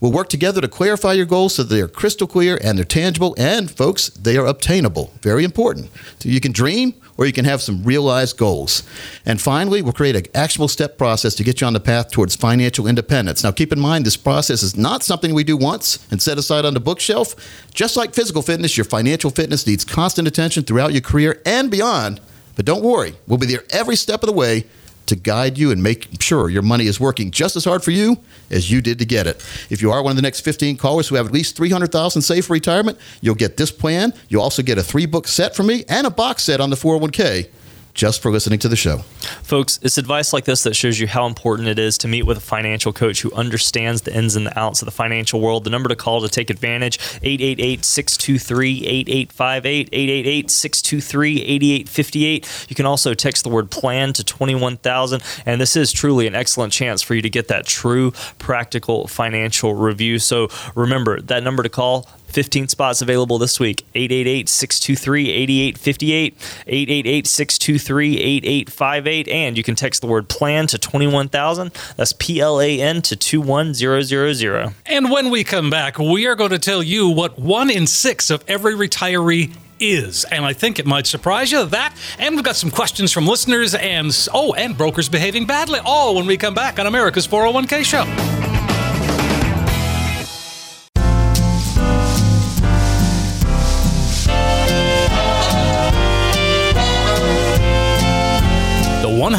[0.00, 3.34] We'll work together to clarify your goals so they're crystal clear and they're tangible.
[3.36, 5.12] And, folks, they are obtainable.
[5.20, 5.90] Very important.
[6.20, 8.84] So you can dream or you can have some realized goals.
[9.26, 12.36] And finally, we'll create an actionable step process to get you on the path towards
[12.36, 13.42] financial independence.
[13.42, 16.64] Now, keep in mind, this process is not something we do once and set aside
[16.64, 17.34] on the bookshelf.
[17.74, 22.20] Just like physical fitness, your financial fitness needs constant attention throughout your career and beyond.
[22.54, 24.64] But don't worry, we'll be there every step of the way
[25.08, 28.18] to guide you and make sure your money is working just as hard for you
[28.50, 29.36] as you did to get it.
[29.70, 32.46] If you are one of the next 15 callers who have at least 300,000 saved
[32.46, 34.12] for retirement, you'll get this plan.
[34.28, 36.76] You'll also get a three book set from me and a box set on the
[36.76, 37.48] 401k
[37.98, 38.98] just for listening to the show.
[39.42, 42.36] Folks, it's advice like this that shows you how important it is to meet with
[42.36, 45.64] a financial coach who understands the ins and the outs of the financial world.
[45.64, 52.70] The number to call to take advantage 888-623-8858 888-623-8858.
[52.70, 56.72] You can also text the word plan to 21000 and this is truly an excellent
[56.72, 60.20] chance for you to get that true practical financial review.
[60.20, 66.34] So remember, that number to call 15 spots available this week 888 623 8858,
[66.66, 69.28] 888 623 8858.
[69.28, 71.72] And you can text the word plan to 21000.
[71.96, 74.74] That's P L A N to 21000.
[74.86, 78.30] And when we come back, we are going to tell you what one in six
[78.30, 80.24] of every retiree is.
[80.24, 81.94] And I think it might surprise you that.
[82.18, 85.80] And we've got some questions from listeners and, oh, and brokers behaving badly.
[85.84, 88.57] All when we come back on America's 401k show.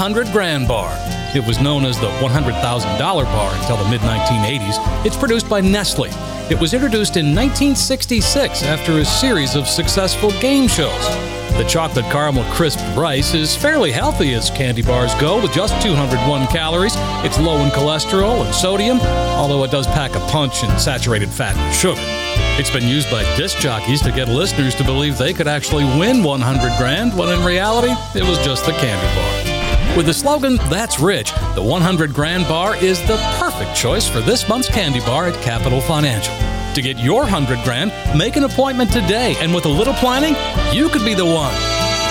[0.09, 0.89] 100 Grand Bar.
[1.35, 5.05] It was known as the $100,000 bar until the mid 1980s.
[5.05, 6.09] It's produced by Nestle.
[6.49, 11.05] It was introduced in 1966 after a series of successful game shows.
[11.59, 16.47] The chocolate caramel crisp rice is fairly healthy as candy bars go, with just 201
[16.47, 16.93] calories.
[17.23, 18.99] It's low in cholesterol and sodium,
[19.37, 22.01] although it does pack a punch in saturated fat and sugar.
[22.59, 26.23] It's been used by disc jockeys to get listeners to believe they could actually win
[26.23, 29.48] 100 grand, when in reality, it was just the candy bar.
[29.97, 34.47] With the slogan, That's Rich, the 100 Grand Bar is the perfect choice for this
[34.47, 36.33] month's candy bar at Capital Financial.
[36.75, 40.35] To get your 100 grand, make an appointment today, and with a little planning,
[40.73, 41.53] you could be the one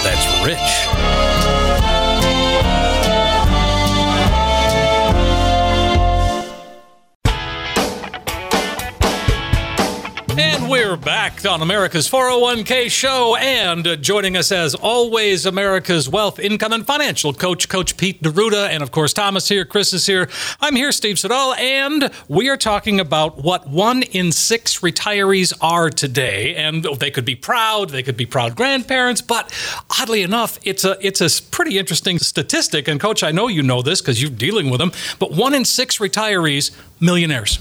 [0.03, 1.38] that's rich.
[10.89, 13.37] We're back on America's 401k show.
[13.37, 18.71] And uh, joining us, as always, America's wealth, income, and financial coach, Coach Pete D'Arruda.
[18.71, 20.31] And of course, Thomas here, Chris is here.
[20.63, 21.53] I'm here, Steve Siddall.
[21.57, 26.57] And we are talking about what one in six retirees are today.
[26.57, 29.21] And they could be proud, they could be proud grandparents.
[29.21, 29.53] But
[30.01, 32.89] oddly enough, it's a, it's a pretty interesting statistic.
[32.89, 34.93] And, Coach, I know you know this because you're dealing with them.
[35.19, 37.59] But one in six retirees, millionaires.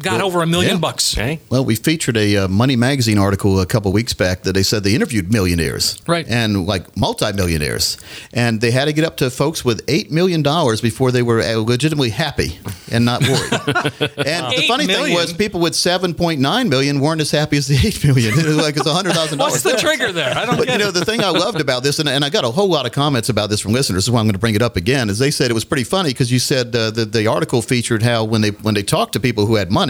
[0.00, 0.80] Got Well, over a million yeah.
[0.80, 1.14] bucks.
[1.16, 1.40] Okay.
[1.48, 4.82] Well, we featured a uh, Money Magazine article a couple weeks back that they said
[4.84, 6.26] they interviewed millionaires, Right.
[6.28, 7.96] and like multimillionaires,
[8.32, 11.40] and they had to get up to folks with eight million dollars before they were
[11.40, 12.58] uh, legitimately happy
[12.90, 13.52] and not worried.
[14.26, 15.06] and the funny million?
[15.06, 18.38] thing was, people with seven point nine million weren't as happy as the eight million.
[18.38, 19.52] It was like it's a hundred thousand dollars.
[19.52, 20.36] What's the trigger there?
[20.36, 20.94] I don't But get you know, it.
[20.94, 23.28] the thing I loved about this, and, and I got a whole lot of comments
[23.28, 25.50] about this from listeners, so I'm going to bring it up again, is they said
[25.50, 28.50] it was pretty funny because you said uh, the, the article featured how when they
[28.50, 29.89] when they talked to people who had money,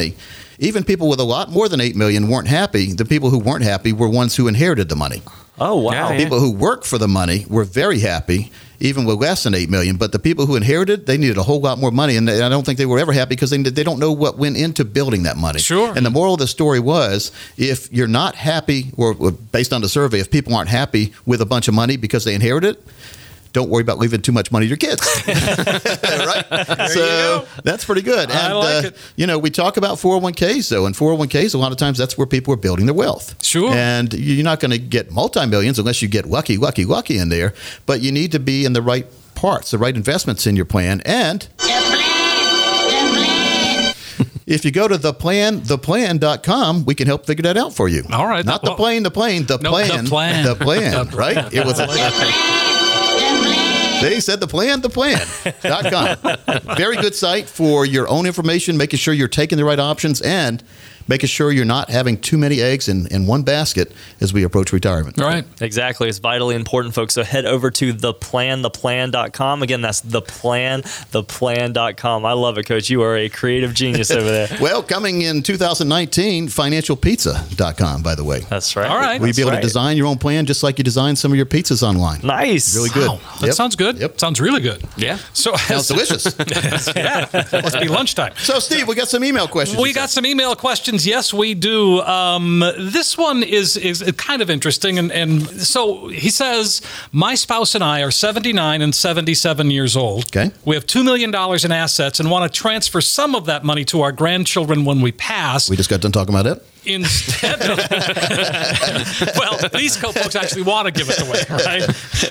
[0.59, 2.93] even people with a lot more than eight million weren't happy.
[2.93, 5.23] The people who weren't happy were ones who inherited the money.
[5.59, 6.17] Oh, wow.
[6.17, 9.97] People who worked for the money were very happy, even with less than eight million.
[9.97, 12.65] But the people who inherited, they needed a whole lot more money, and I don't
[12.65, 15.37] think they were ever happy because they they don't know what went into building that
[15.37, 15.61] money.
[15.61, 15.93] Sure.
[15.95, 19.83] And the moral of the story was, if you're not happy, or, or based on
[19.83, 22.83] the survey, if people aren't happy with a bunch of money because they inherited it.
[23.53, 25.03] Don't worry about leaving too much money to your kids.
[25.27, 26.89] right?
[26.89, 28.31] so that's pretty good.
[28.31, 28.91] And, like uh.
[29.17, 32.27] You know, we talk about 401ks, though, and 401ks, a lot of times that's where
[32.27, 33.43] people are building their wealth.
[33.45, 33.71] Sure.
[33.73, 37.29] And you're not going to get multi millions unless you get lucky, lucky, lucky in
[37.29, 37.55] there.
[37.87, 41.01] But you need to be in the right parts, the right investments in your plan.
[41.05, 41.49] And
[44.47, 48.05] if you go to the plan, theplan.com, we can help figure that out for you.
[48.13, 48.45] All right.
[48.45, 50.07] Not the plane, the plane, the No, the plan.
[50.07, 50.45] plan.
[50.45, 51.53] The plan, right?
[51.53, 51.87] It was a
[54.11, 56.77] They said the plan, the plan.com.
[56.77, 60.63] Very good site for your own information, making sure you're taking the right options and
[61.11, 64.73] making sure you're not having too many eggs in, in one basket as we approach
[64.73, 65.19] retirement.
[65.19, 65.45] Right.
[65.61, 66.09] Exactly.
[66.09, 67.15] It's vitally important, folks.
[67.15, 69.63] So head over to theplantheplan.com.
[69.63, 72.25] Again, that's theplantheplan.com.
[72.25, 72.89] I love it, Coach.
[72.89, 74.47] You are a creative genius over there.
[74.61, 78.41] Well, coming in 2019, financialpizza.com, by the way.
[78.41, 78.87] That's right.
[78.89, 79.19] All right.
[79.21, 79.57] We'll be able right.
[79.57, 82.21] to design your own plan just like you design some of your pizzas online.
[82.23, 82.77] Nice.
[82.77, 83.09] Really good.
[83.09, 83.55] Wow, that Yep.
[83.55, 83.99] sounds good.
[83.99, 84.21] Yep.
[84.21, 84.85] Sounds really good.
[84.97, 85.19] Yeah.
[85.33, 86.27] So Sounds delicious.
[86.95, 88.35] yeah, must be lunchtime.
[88.37, 89.81] so, Steve, we got some email questions.
[89.81, 91.00] We got some email questions.
[91.07, 92.01] Yes, we do.
[92.01, 96.83] Um, this one is is kind of interesting, and, and so he says,
[97.13, 100.25] my spouse and I are 79 and 77 years old.
[100.27, 100.51] Okay.
[100.65, 103.85] We have two million dollars in assets and want to transfer some of that money
[103.87, 105.69] to our grandchildren when we pass.
[105.71, 106.65] We just got done talking about it.
[106.87, 107.79] Instead of
[109.37, 111.83] well these co- folks actually want to give it away right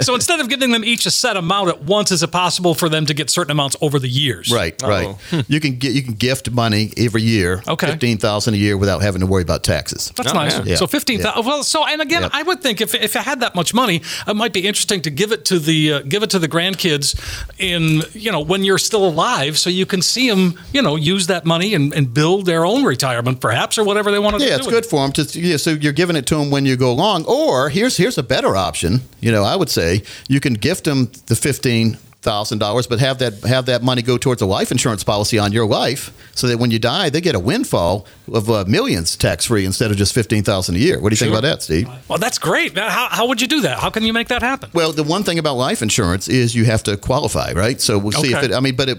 [0.02, 2.90] so instead of giving them each a set amount at once is it possible for
[2.90, 5.16] them to get certain amounts over the years Right, right.
[5.48, 7.88] You can get you can gift money every year, Okay.
[7.88, 10.12] fifteen thousand a year without having to worry about taxes.
[10.16, 10.58] That's Oh, nice.
[10.58, 10.64] yeah.
[10.66, 10.76] Yeah.
[10.76, 11.46] So fifteen thousand.
[11.46, 12.32] Well, so and again, Yep.
[12.34, 15.10] I would think if if I had that much money, it might be interesting to
[15.10, 17.16] give it to the uh, give it to the grandkids
[17.58, 21.28] in you know when you're still alive, so you can see them you know use
[21.28, 24.56] that money and, and build their own retirement, perhaps, or whatever they want to Yeah,
[24.56, 24.90] it's good it.
[24.90, 25.40] for them to.
[25.40, 27.26] Yeah, so you're giving it to them when you go along.
[27.26, 29.02] Or here's here's a better option.
[29.20, 33.20] You know, I would say you can gift them the fifteen thousand dollars, but have
[33.20, 36.58] that have that money go towards a life insurance policy on your life, so that
[36.58, 40.14] when you die, they get a windfall of uh, millions tax free instead of just
[40.14, 41.00] fifteen thousand a year.
[41.00, 41.88] What do you think about that, Steve?
[42.08, 42.76] Well, that's great.
[42.76, 43.80] Now, How, how would you do that?
[43.80, 44.70] How can you make that happen?
[44.74, 47.80] Well, the one thing about life insurance is you have to qualify, right?
[47.80, 48.54] So we'll see if it.
[48.54, 48.98] I mean, but it.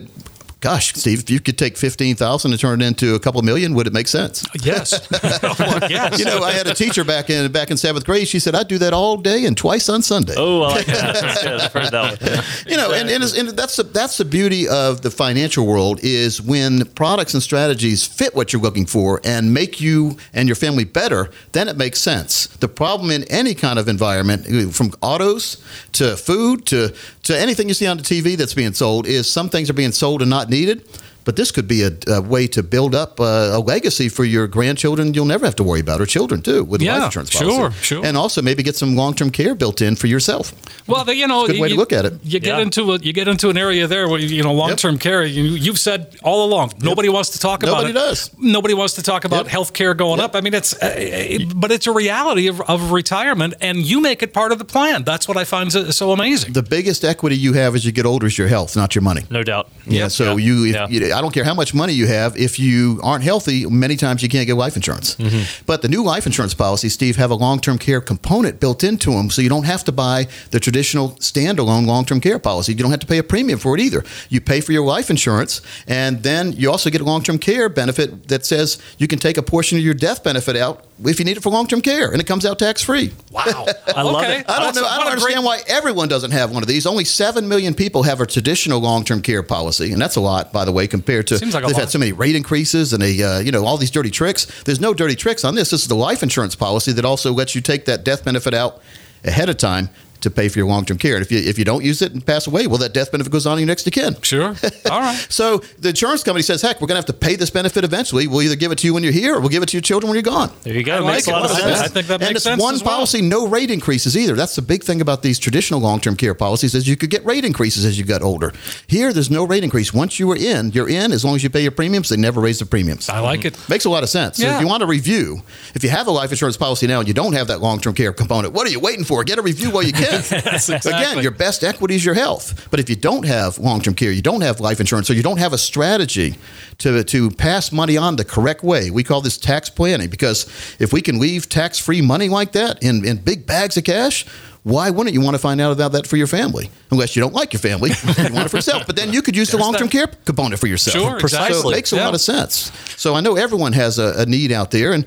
[0.60, 3.74] Gosh, Steve, if you could take fifteen thousand and turn it into a couple million,
[3.74, 4.44] would it make sense?
[4.62, 5.08] Yes.
[5.60, 6.18] Well, yes.
[6.18, 8.28] You know, I had a teacher back in back in seventh grade.
[8.28, 11.14] She said, "I do that all day and twice on Sunday." Oh, I like that.
[11.14, 11.44] That's.
[11.44, 12.44] I've heard that one.
[12.66, 16.40] you know, and, and, and that's the, that's the beauty of the financial world is
[16.42, 20.84] when products and strategies fit what you're looking for and make you and your family
[20.84, 22.46] better, then it makes sense.
[22.58, 26.94] The problem in any kind of environment, from autos to food to
[27.24, 29.92] to anything you see on the TV that's being sold, is some things are being
[29.92, 30.84] sold and not needed.
[31.30, 34.48] But this could be a, a way to build up a, a legacy for your
[34.48, 37.56] grandchildren you'll never have to worry about, or children too, with Yeah, life insurance policy.
[37.56, 38.04] sure, sure.
[38.04, 40.52] And also maybe get some long term care built in for yourself.
[40.88, 42.14] Well, you know, It's a good way you, to look at it.
[42.24, 42.62] You get Yeah.
[42.66, 45.22] into a you get into an area there where you know long term care.
[45.24, 48.02] You, you've said all along nobody wants to talk about Nobody it.
[48.08, 48.30] does.
[48.38, 49.52] Nobody wants to talk about Yep.
[49.56, 50.30] health care going Yep.
[50.30, 50.34] up.
[50.34, 54.32] I mean, it's uh, but it's a reality of, of retirement, and you make it
[54.32, 55.04] part of the plan.
[55.04, 56.54] That's what I find so, so amazing.
[56.54, 59.22] the biggest equity you have as you get older is your health, not your money.
[59.30, 59.68] No doubt.
[59.86, 60.08] Yeah.
[60.08, 60.46] So Yeah.
[60.46, 60.88] you, if, Yeah.
[60.88, 62.34] you, I don't care how much money you have.
[62.38, 65.16] If you aren't healthy, many times you can't get life insurance.
[65.16, 65.64] Mm-hmm.
[65.66, 69.28] But the new life insurance policies, Steve, have a long-term care component built into them,
[69.28, 72.72] so you don't have to buy the traditional standalone long-term care policy.
[72.72, 74.02] You don't have to pay a premium for it either.
[74.30, 78.28] You pay for your life insurance, and then you also get a long-term care benefit
[78.28, 81.36] that says you can take a portion of your death benefit out if you need
[81.36, 83.12] it for long-term care, and it comes out tax-free.
[83.30, 83.42] Wow,
[83.96, 84.40] I love okay.
[84.40, 84.44] it.
[84.48, 84.84] I don't That's know.
[84.84, 86.86] a- I what don't a great- understand why everyone doesn't have one of these.
[86.86, 90.64] Only seven million people have a traditional long-term care policy, and that's a lot, by
[90.64, 91.80] the way, compared to Seems like they've lot.
[91.80, 94.46] had so many rate increases and they, uh, you know, all these dirty tricks.
[94.64, 95.70] There's no dirty tricks on this.
[95.70, 98.80] This is the life insurance policy that also lets you take that death benefit out
[99.24, 99.88] ahead of time
[100.20, 101.14] to pay for your long-term care.
[101.16, 103.32] And if you if you don't use it and pass away, well, that death benefit
[103.32, 104.16] goes on to your next of kin.
[104.22, 104.54] Sure.
[104.90, 105.26] All right.
[105.28, 108.26] So the insurance company says, "Heck, we're going to have to pay this benefit eventually.
[108.26, 109.82] We'll either give it to you when you're here, or we'll give it to your
[109.82, 110.96] children when you're gone." There you go.
[110.96, 111.32] I like Makes a it.
[111.34, 111.80] lot of I sense.
[111.80, 112.94] I think that and makes it's sense one as well.
[112.96, 114.34] policy, no rate increases either.
[114.34, 117.44] That's the big thing about these traditional long-term care policies is you could get rate
[117.44, 118.52] increases as you got older.
[118.86, 119.92] Here, there's no rate increase.
[119.94, 121.12] Once you are in, you're in.
[121.12, 123.08] As long as you pay your premiums, they never raise the premiums.
[123.08, 123.56] I like it.
[123.68, 124.36] Makes a lot of sense.
[124.38, 125.42] So if you want to review,
[125.74, 128.12] if you have a life insurance policy now and you don't have that long-term care
[128.12, 129.22] component, what are you waiting for?
[129.24, 130.09] Get a review while you can.
[130.32, 130.92] exactly.
[130.92, 132.68] Again, your best equity is your health.
[132.70, 135.38] But if you don't have long-term care, you don't have life insurance, or you don't
[135.38, 136.36] have a strategy
[136.78, 140.08] to, to pass money on the correct way, we call this tax planning.
[140.10, 140.46] Because
[140.78, 144.26] if we can leave tax-free money like that in, in big bags of cash,
[144.62, 146.68] why wouldn't you want to find out about that for your family?
[146.90, 148.86] Unless you don't like your family, you want it for yourself.
[148.86, 151.18] But then you could use the long-term care component for yourself.
[151.20, 152.04] Sure, So it makes a Yeah.
[152.04, 152.70] lot of sense.
[152.96, 155.06] So I know everyone has a, a need out there, and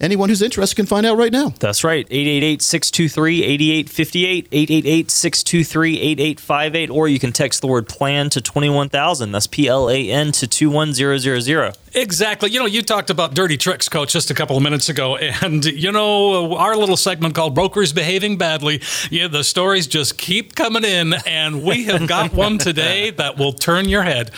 [0.00, 1.52] anyone who's interested can find out right now.
[1.58, 2.08] That's right.
[2.08, 9.32] 888-623-8858, 888-623-8858, or you can text the word plan to 21000.
[9.32, 11.74] That's P-L-A-N to 21000.
[11.94, 12.50] Exactly.
[12.50, 15.18] You know, you talked about dirty tricks, coach, just a couple of minutes ago.
[15.40, 20.56] And, you know, our little segment called Brokers Behaving Badly, yeah, the stories just keep
[20.56, 21.14] coming in.
[21.26, 24.32] And we have got one today that will turn your head.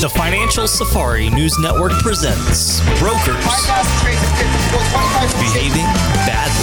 [0.00, 3.44] The Financial Safari News Network presents Brokers
[5.38, 5.84] Behaving
[6.24, 6.59] Badly.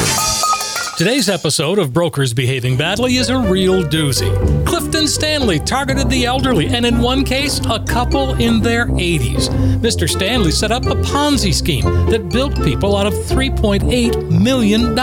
[0.97, 4.33] Today's episode of Brokers Behaving Badly is a real doozy.
[4.65, 9.49] Clifton Stanley targeted the elderly, and in one case, a couple in their 80s.
[9.77, 10.09] Mr.
[10.09, 14.97] Stanley set up a Ponzi scheme that built people out of $3.8 million.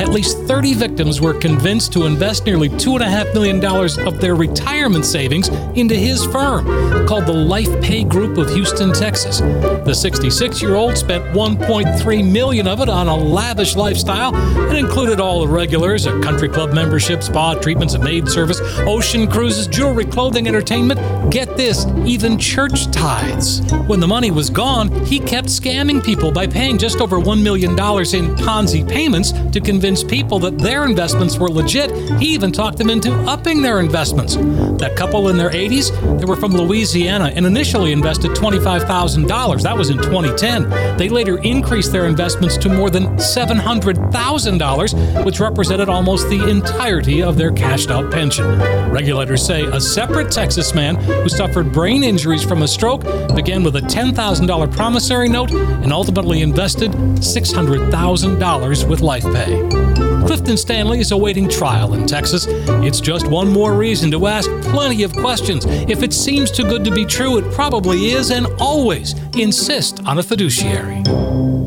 [0.00, 3.62] At least 30 victims were convinced to invest nearly $2.5 million
[4.06, 9.40] of their retirement savings into his firm, called the Life Pay Group of Houston, Texas.
[9.40, 14.34] The 66 year old spent 1.3 million of it on a lavish lifestyle.
[14.70, 19.26] It included all the regulars a country club membership, spa treatments, a maid service, ocean
[19.26, 21.00] cruises, jewelry, clothing, entertainment.
[21.32, 23.60] Get this, even church tithes.
[23.86, 27.70] When the money was gone, he kept scamming people by paying just over $1 million
[27.70, 31.90] in Ponzi payments to convince people that their investments were legit.
[32.20, 34.36] He even talked them into upping their investments.
[34.36, 39.62] That couple in their 80s, they were from Louisiana and initially invested $25,000.
[39.62, 40.68] That was in 2010.
[40.98, 47.36] They later increased their investments to more than $700,000, which represented almost the entirety of
[47.36, 48.58] their cashed out pension.
[48.90, 53.02] Regulators say a separate Texas man who suffered brain injuries from a stroke
[53.34, 59.90] began with a $10,000 promissory note and ultimately invested $600,000 with LifePay.
[60.26, 62.46] Clifton Stanley is awaiting trial in Texas.
[62.48, 65.64] It's just one more reason to ask plenty of questions.
[65.66, 70.18] If it seems too good to be true, it probably is, and always insist on
[70.18, 71.59] a fiduciary.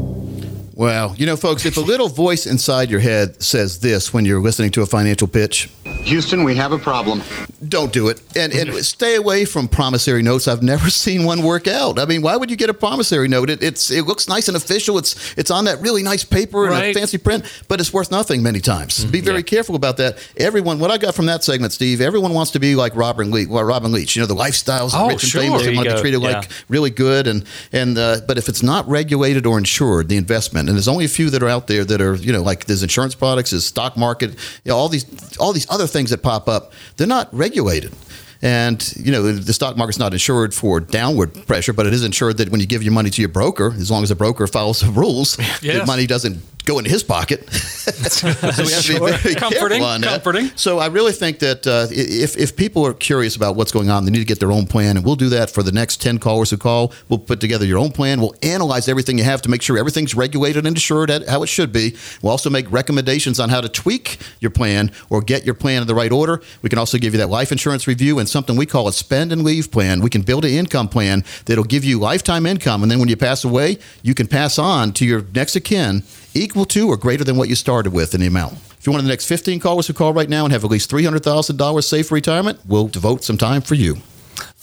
[0.76, 4.41] Well, you know, folks, if a little voice inside your head says this when you're
[4.41, 5.69] listening to a financial pitch,
[6.04, 7.22] Houston, we have a problem.
[7.70, 8.22] don't do it.
[8.36, 10.47] And, and stay away from promissory notes.
[10.47, 11.97] I've never seen one work out.
[11.97, 13.49] I mean, why would you get a promissory note?
[13.49, 14.97] It, it's it looks nice and official.
[14.97, 18.43] It's it's on that really nice paper and a fancy print, but it's worth nothing
[18.43, 19.06] many times.
[19.06, 20.18] Be very careful about that.
[20.38, 23.47] Everyone, what I got from that segment, Steve, everyone wants to be like Robin Leach.
[23.47, 25.64] Well, Robin Leach, you know, the lifestyles of Oh, rich and famous.
[25.64, 25.95] They want to go.
[25.95, 26.39] be treated Yeah.
[26.39, 30.68] like really good and and uh, but if it's not regulated or insured, the investment,
[30.68, 32.84] and there's only a few that are out there that are you know like there's
[32.84, 34.32] insurance products, there's stock market,
[34.66, 35.06] you know, all these
[35.38, 37.94] all these other things that pop up, they're not regulated.
[38.41, 42.38] And you know the stock market's not insured for downward pressure, but it is insured
[42.38, 44.82] that when you give your money to your broker, as long as the broker follows
[44.82, 47.49] the rules, the money doesn't go into his pocket.
[47.53, 50.07] so we have to be very Comforting, careful on that.
[50.09, 50.51] comforting.
[50.55, 54.05] So I really think that uh, if if people are curious about what's going on,
[54.05, 56.20] they need to get their own plan, and we'll do that for the next ten
[56.20, 56.93] callers who call.
[57.09, 58.22] We'll put together your own plan.
[58.22, 61.47] We'll analyze everything you have to make sure everything's regulated and insured at how it
[61.47, 61.95] should be.
[62.22, 65.88] We'll also make recommendations on how to tweak your plan or get your plan in
[65.88, 66.41] the right order.
[66.61, 69.32] We can also give you that life insurance review and something we call a spend
[69.32, 70.01] and leave plan.
[70.01, 73.18] We can build an income plan that'll give you lifetime income, and then when you
[73.18, 76.03] pass away, you can pass on to your next of kin
[76.36, 78.53] equal to or greater than what you started with in the amount.
[78.79, 80.91] If one of the next 15 callers who call right now and have at least
[80.91, 83.97] $300,000 saved for retirement, we'll devote some time for you.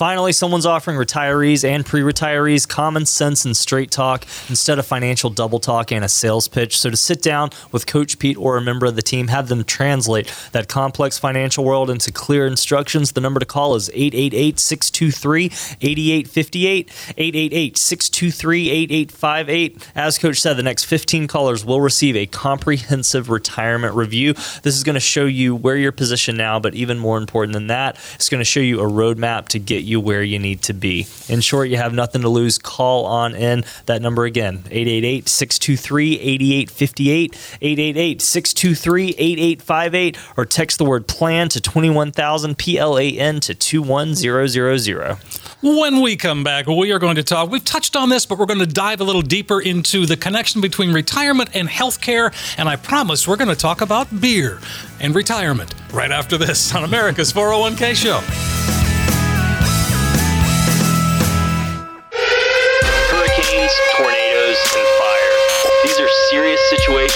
[0.00, 5.28] Finally, someone's offering retirees and pre retirees common sense and straight talk instead of financial
[5.28, 6.80] double talk and a sales pitch.
[6.80, 9.62] So, to sit down with Coach Pete or a member of the team, have them
[9.62, 15.44] translate that complex financial world into clear instructions, the number to call is 888 623
[15.82, 16.88] 8858.
[17.18, 19.90] 888 623 8858.
[19.94, 24.32] As Coach said, the next 15 callers will receive a comprehensive retirement review.
[24.62, 27.66] This is going to show you where you're positioned now, but even more important than
[27.66, 30.74] that, it's going to show you a roadmap to get you where you need to
[30.74, 31.06] be.
[31.28, 32.58] In short, you have nothing to lose.
[32.58, 33.64] Call on in.
[33.86, 41.60] That number again, 888 623 8858, 888 623 8858, or text the word plan to
[41.60, 45.18] 21000 P L A N to 21000.
[45.62, 47.50] When we come back, we are going to talk.
[47.50, 50.60] We've touched on this, but we're going to dive a little deeper into the connection
[50.60, 52.32] between retirement and healthcare.
[52.58, 54.60] And I promise we're going to talk about beer
[55.00, 58.49] and retirement right after this on America's 401k show.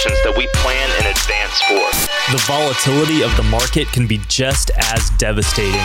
[0.05, 2.31] Situations that we plan in advance for.
[2.31, 5.81] The volatility of the market can be just as devastating.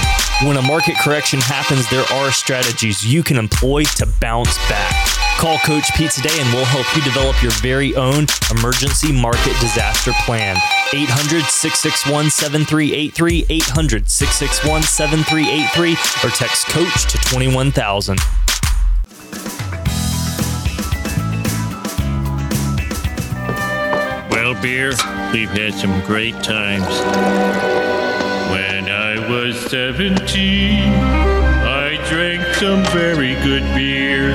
[0.46, 4.94] When a market correction happens, there are strategies you can employ to bounce back.
[5.38, 10.12] Call Coach Pete today and we'll help you develop your very own emergency market disaster
[10.24, 10.56] plan.
[10.92, 15.92] 800 661 7383, 800 661 7383,
[16.24, 18.18] or text Coach to 21000.
[24.62, 24.90] Beer,
[25.32, 26.86] we've had some great times.
[28.50, 34.34] When I was 17, I drank some very good beer.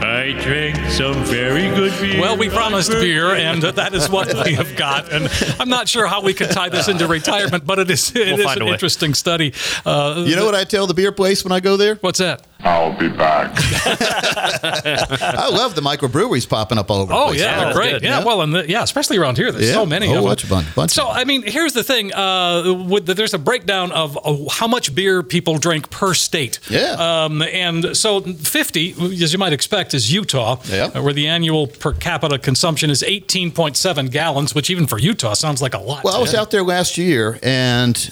[0.00, 2.20] I drank some very good beer.
[2.20, 5.10] Well, we promised beer, and that is what we have got.
[5.12, 5.28] And
[5.60, 8.44] I'm not sure how we could tie this into retirement, but it is it is
[8.44, 8.72] find an a way.
[8.72, 9.52] interesting study.
[9.86, 11.94] Uh, You know what I tell the beer place when I go there?
[11.96, 12.42] what's that?
[12.60, 13.52] I'll be back.
[13.56, 17.12] I love the microbreweries popping up all over.
[17.12, 17.40] the Oh place.
[17.40, 17.90] yeah, that's great.
[17.92, 18.24] good, Yeah, yeah.
[18.24, 19.74] well, and the, yeah, especially around here, there's Yeah.
[19.74, 20.24] so many Oh, of them.
[20.24, 20.90] bunch- bunch- bunch.
[20.90, 24.66] So I mean, here's the thing: uh, with the, there's a breakdown of uh, how
[24.66, 26.58] much beer people drink per state.
[26.68, 26.96] Yeah.
[27.24, 30.90] Um, and so 50, as you might expect, is Utah, Yeah.
[30.94, 35.62] uh, where the annual per capita consumption is 18.7 gallons, which even for Utah sounds
[35.62, 36.02] like a lot.
[36.02, 38.10] Well, I was out there last year, and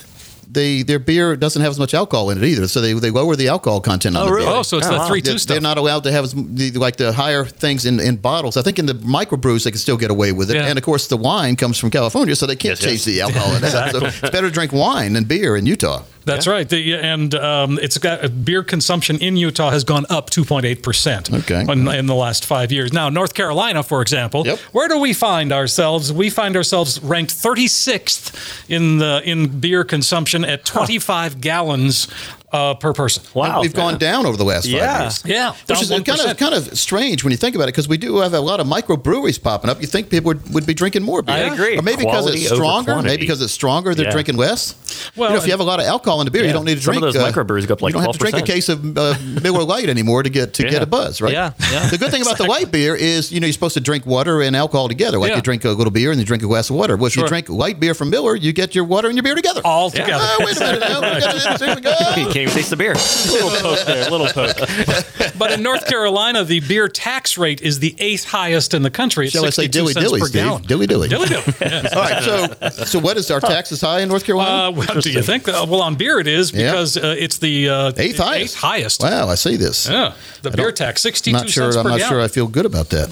[0.51, 2.69] they their beer doesn't have as much alcohol in it either.
[2.69, 4.47] So they, they lower the alcohol content on Oh, the really?
[4.47, 4.55] beer.
[4.57, 5.09] oh, so it's Oh, the wow.
[5.09, 5.55] three They're, two stuff.
[5.55, 8.57] they're not allowed to have as, the, like the higher things in, in bottles.
[8.57, 10.57] I think in the microbrews they can still get away with it.
[10.57, 10.67] Yeah.
[10.67, 13.05] And of course, the wine comes from California, so they can't Yes, yes.
[13.05, 13.93] the alcohol in that.
[13.93, 16.03] So it's better to drink wine than beer in Utah.
[16.27, 16.69] That's right.
[16.69, 21.33] The, and um, it's got uh, beer consumption in Utah has gone up 2.8 percent.
[21.33, 21.61] Okay.
[21.63, 22.93] In, in the last five years.
[22.93, 24.59] Now, North Carolina, for example, Yep.
[24.73, 26.13] where do we find ourselves?
[26.13, 28.35] We find ourselves ranked 36th
[28.69, 32.09] in the in beer consumption at 25 gallons
[32.57, 33.23] uh, per person.
[33.35, 33.61] Wow.
[33.63, 35.03] We've gone down over the last five Yeah.
[35.03, 35.23] years.
[35.25, 37.89] Yeah, Which down is kind of kind of strange when you think about it, because
[37.89, 39.81] we do have a lot of microbreweries popping up.
[39.81, 41.35] You think people would, would be drinking more beer?
[41.37, 41.77] I agree.
[41.79, 42.93] Or maybe because it's stronger.
[42.93, 43.09] quantity.
[43.15, 44.11] Maybe because it's stronger, they're Yeah.
[44.13, 44.75] drinking less.
[45.17, 46.65] Well, you know, if you have a lot of alcohol in the beer, you don't
[46.65, 47.15] need to Some of drink.
[47.15, 49.63] those microbrews go up like You don't have to drink a case of uh, Miller
[49.65, 50.71] Lite anymore to get to Yeah.
[50.71, 51.33] get a buzz, right?
[51.33, 51.89] Yeah, yeah.
[51.89, 54.41] The good thing about the light beer is, you know, you're supposed to drink water
[54.43, 55.19] and alcohol together.
[55.19, 55.37] Like Yeah.
[55.37, 56.97] you drink a little beer and you drink a glass of water.
[56.97, 57.25] Well, if Sure.
[57.25, 59.61] you drink light beer from Miller, you get your water and your beer together.
[59.65, 60.13] all together.
[60.21, 61.01] Oh, wait a minute now.
[61.01, 61.61] We got it.
[61.61, 61.93] Here we go.
[62.47, 62.95] You taste the beer.
[62.95, 64.57] little poke there, little poke.
[65.39, 69.27] But in North Carolina, the beer tax rate is the eighth highest in the country.
[69.27, 70.43] It's Shall I say 62 dilly cents dilly, per Steve?
[70.43, 70.63] gallon.
[70.63, 71.09] Dilly dilly.
[71.09, 71.43] Dilly dilly.
[71.61, 71.93] Yes.
[71.95, 74.69] All right, so so what is our taxes high in North Carolina?
[74.69, 75.47] Uh, well, do you think?
[75.49, 76.71] Uh, well, on beer it is Yeah.
[76.71, 78.55] because uh, it's the uh, eighth highest.
[78.55, 79.03] Eighth highest.
[79.03, 79.87] Wow, I see this.
[79.89, 81.65] Yeah, the beer tax, I'm sixty-two not sure.
[81.73, 82.13] cents I'm per not gallon.
[82.15, 82.21] sure.
[82.23, 83.11] I feel good about that.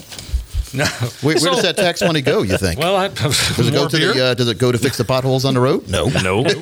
[0.83, 2.41] Where, where So- does that tax money go?
[2.41, 2.79] You think?
[2.79, 4.13] well, I, does it go to beer?
[4.13, 4.25] the?
[4.25, 5.87] Uh, does it go to fix the potholes on the road?
[5.89, 6.07] No.
[6.21, 6.43] No.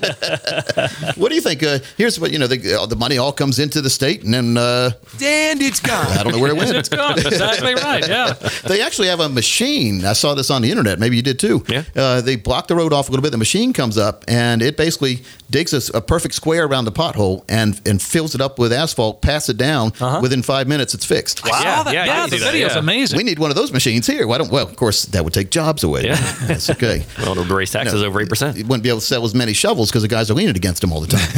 [1.16, 1.64] What do you think?
[1.64, 2.48] Uh, here's what you know.
[2.48, 4.92] The, uh, the money all comes into the state, and then uh,
[5.22, 6.06] and it's gone.
[6.08, 6.76] I don't know where it went.
[6.76, 7.18] it's gone.
[7.20, 8.08] Exactly right.
[8.08, 8.34] Yeah.
[8.68, 10.06] They actually have a machine.
[10.06, 11.00] I saw this on the internet.
[11.00, 11.64] Maybe you did too.
[11.68, 11.84] Yeah.
[11.96, 13.32] Uh, they block the road off a little bit.
[13.32, 15.24] The machine comes up and it basically
[15.54, 19.22] digs a, a perfect square around the pothole and and fills it up with asphalt.
[19.22, 19.94] Pass it down.
[20.02, 20.20] Uh-huh.
[20.22, 21.46] Within five minutes, it's fixed.
[21.46, 21.94] Wow, saw that.
[21.94, 22.80] Yeah, Yeah, the see that, video's yeah.
[22.80, 23.18] amazing.
[23.18, 24.28] We need one of those machines here.
[24.28, 24.52] Why don't?
[24.52, 26.06] Well, of course, that would take jobs away.
[26.06, 26.16] Yeah.
[26.48, 27.06] That's okay.
[27.24, 28.08] Well, it'll raise taxes No.
[28.08, 28.58] over eight percent.
[28.58, 30.82] You wouldn't be able to sell as many shovels because the guys are leaning against
[30.82, 31.30] them all the time.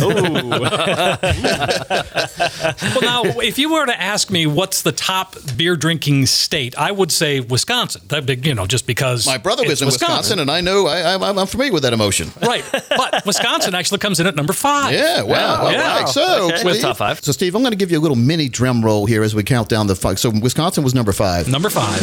[2.95, 6.91] well, now, if you were to ask me what's the top beer drinking state, I
[6.91, 8.01] would say Wisconsin.
[8.07, 11.13] That big, you know, just because My brother lives in Wisconsin, and I know I,
[11.13, 12.31] I'm, I'm familiar with that emotion.
[12.41, 14.93] Right, but Wisconsin actually comes in at number five.
[14.93, 15.63] Yeah, wow.
[15.63, 15.97] All Yeah.
[15.99, 16.07] right.
[16.09, 16.63] So, Okay.
[16.63, 17.19] With Steve- top five.
[17.23, 19.41] So, Steve, I'm going to give you a little mini drum roll here as we
[19.43, 20.19] count down the five.
[20.19, 21.47] So, Wisconsin was number five.
[21.47, 22.01] Number five.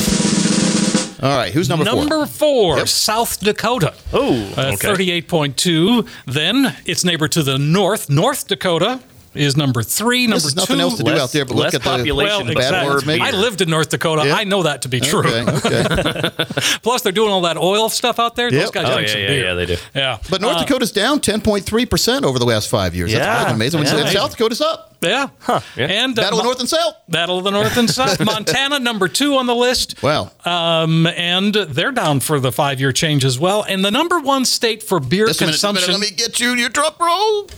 [1.23, 1.53] All right.
[1.53, 1.95] Who's number, four?
[1.95, 2.89] Number four, Yep.
[2.89, 3.95] South Dakota.
[4.13, 4.89] Oh, Uh, okay.
[4.89, 6.05] 38.2.
[6.27, 8.99] Then its neighbor to the north, North Dakota,
[9.35, 10.27] is number three.
[10.27, 10.83] Number There's nothing two.
[10.83, 12.89] else to do less- out there but look at the population, Well, but bad exactly.
[12.91, 13.23] ones, maybe.
[13.23, 14.27] I lived in North Dakota.
[14.27, 14.35] Yeah.
[14.37, 15.21] I know that to be true.
[15.21, 15.45] Okay.
[15.51, 16.45] Okay.
[16.83, 18.51] Plus, they're doing all that oil stuff out there.
[18.51, 19.45] Those guys Oh, drink yeah, some yeah, beer.
[19.45, 19.77] yeah, they do.
[19.95, 20.19] Yeah.
[20.31, 23.13] But North Uh, Dakota's down 10.3% over the last five years.
[23.13, 23.43] That's Yeah.
[23.45, 23.83] kind amazing.
[23.85, 23.97] Yeah.
[23.97, 24.89] And South Dakota's up.
[25.01, 25.29] Yeah.
[25.49, 25.61] Yeah.
[25.77, 26.95] And uh, Battle of Mo- North and South.
[27.09, 28.21] Battle of the North and South.
[28.25, 30.01] Montana, number two on the list.
[30.03, 30.31] Wow.
[30.45, 33.65] Um, and they're down for the five year change as well.
[33.69, 35.81] And the number one state for beer Just a minute, a minute.
[35.81, 37.49] consumption, Let me get you your drum roll.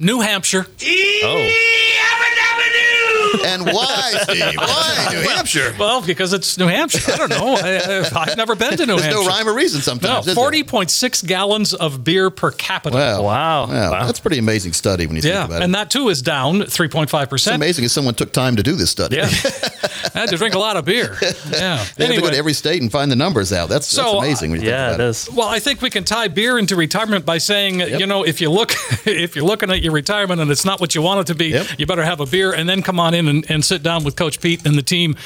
[0.00, 0.66] New Hampshire.
[1.22, 1.66] Oh,
[3.44, 4.56] And why, Steve?
[4.56, 5.74] Why New Hampshire?
[5.78, 7.12] Well, because it's New Hampshire.
[7.12, 7.54] I don't know.
[7.54, 9.20] I, I, I've never been to New There's Hampshire.
[9.22, 10.26] no rhyme or reason sometimes.
[10.26, 10.44] is there?
[10.44, 12.96] 40.6 gallons of beer per capita.
[12.96, 13.22] Wow.
[13.22, 13.66] Wow.
[13.68, 13.90] Wow.
[13.92, 14.06] Wow.
[14.06, 15.64] That's a pretty amazing study when you think yeah, about it.
[15.64, 17.32] and that too is down 3.5%.
[17.32, 19.16] it's amazing if someone took time to do this study.
[19.16, 19.28] Yeah.
[20.14, 21.16] I had to drink a lot of beer.
[21.50, 21.84] Yeah.
[21.96, 23.68] They have to go to every state and find the numbers out.
[23.68, 25.30] That's, So, that's amazing when you yeah, think it about is.
[25.30, 28.50] Well, I think we can tie beer into retirement by saying, you know, if you
[28.50, 28.72] look,
[29.06, 31.48] if you're looking at your retirement and it's not what you want it to be,
[31.48, 31.66] Yep.
[31.78, 34.16] you better have a beer and then come on in and, and sit down with
[34.16, 35.16] Coach Pete and the team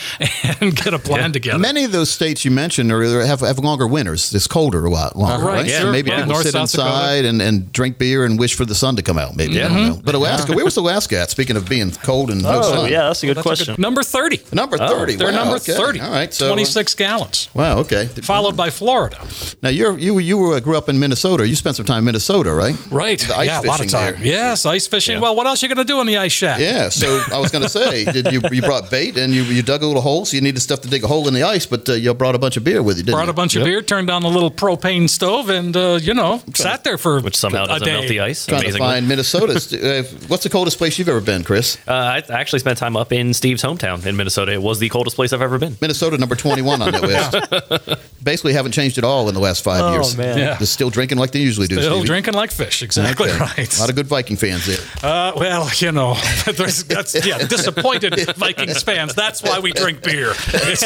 [0.61, 1.59] and get a plan together.
[1.59, 4.35] Many of those states you mentioned are, have, have longer winters.
[4.35, 5.47] It's colder a lot longer, uh-huh.
[5.47, 5.67] Right, right?
[5.67, 6.17] yeah, so maybe yeah.
[6.19, 6.89] people North, sit South Dakota.
[6.89, 9.37] inside and, and drink beer and wish for the sun to come out.
[9.37, 9.89] Maybe I don't mm-hmm.
[9.97, 10.01] know.
[10.05, 11.31] But Alaska, where was Alaska at?
[11.31, 12.91] Speaking of being cold and no Oh, sun.
[12.91, 13.75] yeah, that's a oh, good That's a question.
[13.77, 14.41] good- number 30.
[14.53, 15.17] Number thirty.
[15.17, 15.75] They're wow, number okay.
[15.75, 16.01] 30.
[16.01, 16.33] All right.
[16.33, 17.49] So, uh, 26 gallons.
[17.55, 17.79] Wow.
[17.79, 18.07] Okay.
[18.07, 19.19] Followed by Florida.
[19.63, 21.47] Now you're you you were, grew up in Minnesota.
[21.47, 22.77] You spent some time in Minnesota, right?
[22.91, 23.21] Right.
[23.21, 24.15] The ice yeah, a lot of time.
[24.15, 24.25] there.
[24.25, 25.21] Yes, ice fishing.
[25.21, 26.61] Well, what else are you going to do in the ice shack?
[26.61, 26.89] Yeah.
[26.89, 29.83] So I was going to say, did you you brought bait and you you dug
[29.83, 31.89] a little hole, so you needed stuff to dig a hole in the ice, but
[31.89, 33.31] uh, you brought a bunch of beer with you, didn't Brought you?
[33.31, 36.85] a bunch of beer, turned on a little propane stove, and, uh, you know, sat
[36.85, 37.93] there for Which somehow a doesn't day.
[37.93, 38.47] melt the ice.
[38.47, 38.87] Trying to amazingly.
[38.87, 39.53] find Minnesota.
[39.55, 41.79] uh, what's the coldest place you've ever been, Chris?
[41.87, 44.53] Uh, I actually spent time up in Steve's hometown in Minnesota.
[44.53, 45.77] It was the coldest place I've ever been.
[45.81, 47.03] Minnesota, number 21 on that
[47.89, 48.01] list.
[48.25, 50.17] Basically, haven't changed at all in the last five Oh, years.
[50.17, 50.39] man.
[50.39, 50.55] Yeah.
[50.55, 51.77] They're still drinking like they usually do.
[51.77, 52.07] Still Stevie.
[52.07, 52.83] drinking like fish.
[52.83, 53.39] Exactly Okay.
[53.39, 53.77] right.
[53.77, 54.79] A lot of good Viking fans there.
[55.03, 56.15] Uh, well, you know,
[56.57, 59.15] there's, that's yeah, disappointed Vikings fans.
[59.15, 60.33] That's why we drink beer.
[60.49, 60.83] It's,